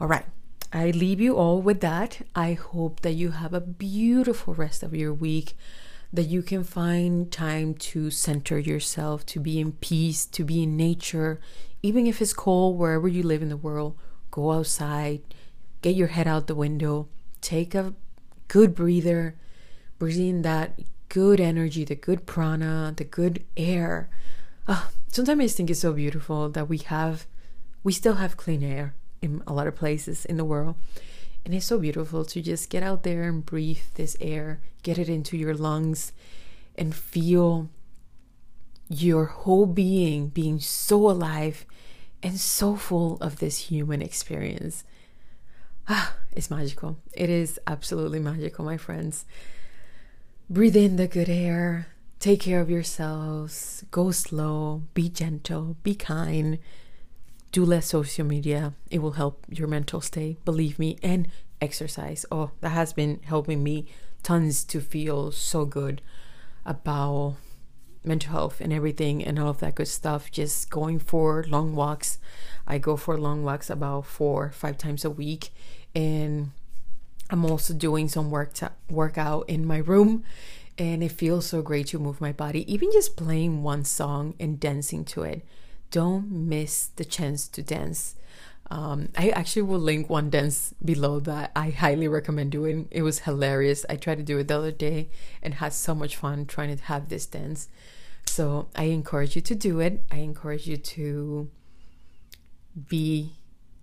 All 0.00 0.08
right, 0.08 0.24
I 0.72 0.90
leave 0.90 1.20
you 1.20 1.36
all 1.36 1.60
with 1.60 1.80
that. 1.82 2.22
I 2.34 2.54
hope 2.54 3.00
that 3.00 3.12
you 3.12 3.32
have 3.32 3.54
a 3.54 3.60
beautiful 3.60 4.54
rest 4.54 4.82
of 4.82 4.94
your 4.94 5.12
week, 5.12 5.52
that 6.12 6.24
you 6.24 6.42
can 6.42 6.64
find 6.64 7.30
time 7.30 7.74
to 7.74 8.10
center 8.10 8.58
yourself, 8.58 9.24
to 9.26 9.38
be 9.38 9.60
in 9.60 9.72
peace, 9.72 10.24
to 10.26 10.42
be 10.42 10.62
in 10.62 10.76
nature, 10.76 11.38
even 11.82 12.06
if 12.06 12.20
it's 12.20 12.32
cold 12.32 12.78
wherever 12.78 13.06
you 13.06 13.22
live 13.22 13.42
in 13.42 13.48
the 13.48 13.56
world, 13.56 13.96
go 14.30 14.52
outside, 14.52 15.20
get 15.82 15.94
your 15.94 16.08
head 16.08 16.26
out 16.26 16.46
the 16.46 16.54
window, 16.54 17.08
take 17.40 17.74
a 17.74 17.94
good 18.48 18.74
breather, 18.74 19.36
breathe 19.98 20.18
in 20.18 20.42
that 20.42 20.80
good 21.08 21.40
energy, 21.40 21.84
the 21.84 21.94
good 21.94 22.26
prana, 22.26 22.92
the 22.96 23.04
good 23.04 23.44
air. 23.56 24.08
Oh, 24.68 24.90
sometimes 25.08 25.40
I 25.40 25.48
think 25.48 25.70
it's 25.70 25.80
so 25.80 25.92
beautiful 25.92 26.48
that 26.50 26.68
we 26.68 26.78
have, 26.78 27.26
we 27.82 27.92
still 27.92 28.14
have 28.14 28.36
clean 28.36 28.62
air 28.62 28.94
in 29.22 29.42
a 29.46 29.52
lot 29.52 29.66
of 29.66 29.76
places 29.76 30.24
in 30.24 30.36
the 30.36 30.44
world. 30.44 30.76
And 31.44 31.54
it's 31.54 31.66
so 31.66 31.78
beautiful 31.78 32.24
to 32.26 32.42
just 32.42 32.70
get 32.70 32.82
out 32.82 33.02
there 33.02 33.22
and 33.24 33.44
breathe 33.44 33.80
this 33.94 34.16
air, 34.20 34.60
get 34.82 34.98
it 34.98 35.08
into 35.08 35.36
your 35.36 35.54
lungs, 35.54 36.12
and 36.76 36.94
feel 36.94 37.70
your 38.88 39.26
whole 39.26 39.66
being 39.66 40.28
being 40.28 40.58
so 40.58 41.08
alive 41.08 41.64
and 42.22 42.38
so 42.38 42.76
full 42.76 43.16
of 43.20 43.38
this 43.38 43.70
human 43.70 44.02
experience. 44.02 44.84
Ah, 45.88 46.14
it's 46.32 46.50
magical. 46.50 46.98
It 47.12 47.30
is 47.30 47.58
absolutely 47.66 48.18
magical, 48.18 48.64
my 48.64 48.76
friends. 48.76 49.24
Breathe 50.48 50.76
in 50.76 50.96
the 50.96 51.08
good 51.08 51.28
air. 51.28 51.86
Take 52.20 52.40
care 52.40 52.60
of 52.60 52.68
yourselves. 52.68 53.82
Go 53.90 54.10
slow. 54.10 54.82
Be 54.92 55.08
gentle. 55.08 55.78
Be 55.82 55.94
kind. 55.94 56.58
Do 57.50 57.64
less 57.64 57.86
social 57.86 58.26
media. 58.26 58.74
It 58.90 58.98
will 58.98 59.12
help 59.12 59.46
your 59.48 59.66
mental 59.66 60.02
state, 60.02 60.44
believe 60.44 60.78
me. 60.78 60.98
And 61.02 61.28
exercise. 61.62 62.26
Oh, 62.30 62.50
that 62.60 62.70
has 62.70 62.92
been 62.92 63.20
helping 63.24 63.62
me 63.62 63.86
tons 64.22 64.64
to 64.64 64.82
feel 64.82 65.32
so 65.32 65.64
good 65.64 66.02
about 66.66 67.36
mental 68.04 68.32
health 68.32 68.60
and 68.60 68.70
everything 68.70 69.24
and 69.24 69.38
all 69.38 69.48
of 69.48 69.60
that 69.60 69.76
good 69.76 69.88
stuff. 69.88 70.30
Just 70.30 70.68
going 70.68 70.98
for 70.98 71.46
long 71.48 71.74
walks. 71.74 72.18
I 72.66 72.76
go 72.76 72.98
for 72.98 73.16
long 73.16 73.44
walks 73.44 73.70
about 73.70 74.04
four, 74.04 74.50
five 74.50 74.76
times 74.76 75.06
a 75.06 75.10
week. 75.10 75.54
And 75.94 76.50
I'm 77.30 77.46
also 77.46 77.72
doing 77.72 78.08
some 78.08 78.30
work 78.30 78.52
to, 78.54 78.72
workout 78.90 79.48
in 79.48 79.64
my 79.64 79.78
room 79.78 80.22
and 80.80 81.04
it 81.04 81.12
feels 81.12 81.44
so 81.44 81.60
great 81.60 81.86
to 81.88 81.98
move 81.98 82.20
my 82.20 82.32
body 82.32 82.70
even 82.72 82.90
just 82.90 83.16
playing 83.16 83.62
one 83.62 83.84
song 83.84 84.34
and 84.40 84.58
dancing 84.58 85.04
to 85.04 85.22
it 85.22 85.44
don't 85.90 86.30
miss 86.30 86.86
the 86.96 87.04
chance 87.04 87.46
to 87.46 87.62
dance 87.62 88.16
um, 88.70 89.08
I 89.16 89.30
actually 89.30 89.62
will 89.62 89.80
link 89.80 90.08
one 90.08 90.30
dance 90.30 90.72
below 90.84 91.18
that 91.20 91.50
I 91.56 91.70
highly 91.70 92.06
recommend 92.06 92.52
doing. 92.52 92.86
It 92.92 93.02
was 93.02 93.20
hilarious. 93.20 93.84
I 93.90 93.96
tried 93.96 94.18
to 94.18 94.22
do 94.22 94.38
it 94.38 94.46
the 94.46 94.58
other 94.58 94.70
day 94.70 95.10
and 95.42 95.54
had 95.54 95.72
so 95.72 95.92
much 95.92 96.14
fun 96.14 96.46
trying 96.46 96.76
to 96.76 96.84
have 96.84 97.08
this 97.08 97.26
dance. 97.26 97.68
So 98.26 98.68
I 98.76 98.84
encourage 98.84 99.34
you 99.34 99.42
to 99.42 99.54
do 99.56 99.80
it. 99.80 100.04
I 100.12 100.18
encourage 100.18 100.68
you 100.68 100.76
to 100.76 101.50
be 102.88 103.34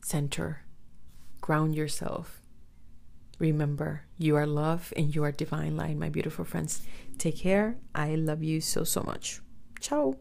center, 0.01 0.61
ground 1.41 1.75
yourself. 1.75 2.36
Remember, 3.39 4.03
you 4.17 4.35
are 4.35 4.47
love 4.47 4.93
and 4.95 5.13
you 5.13 5.23
are 5.23 5.31
divine 5.31 5.77
light, 5.77 5.97
my 5.97 6.09
beautiful 6.09 6.45
friends. 6.45 6.81
Take 7.17 7.37
care. 7.39 7.77
I 7.93 8.15
love 8.15 8.43
you 8.43 8.61
so, 8.61 8.83
so 8.83 9.03
much. 9.03 9.41
Ciao. 9.79 10.15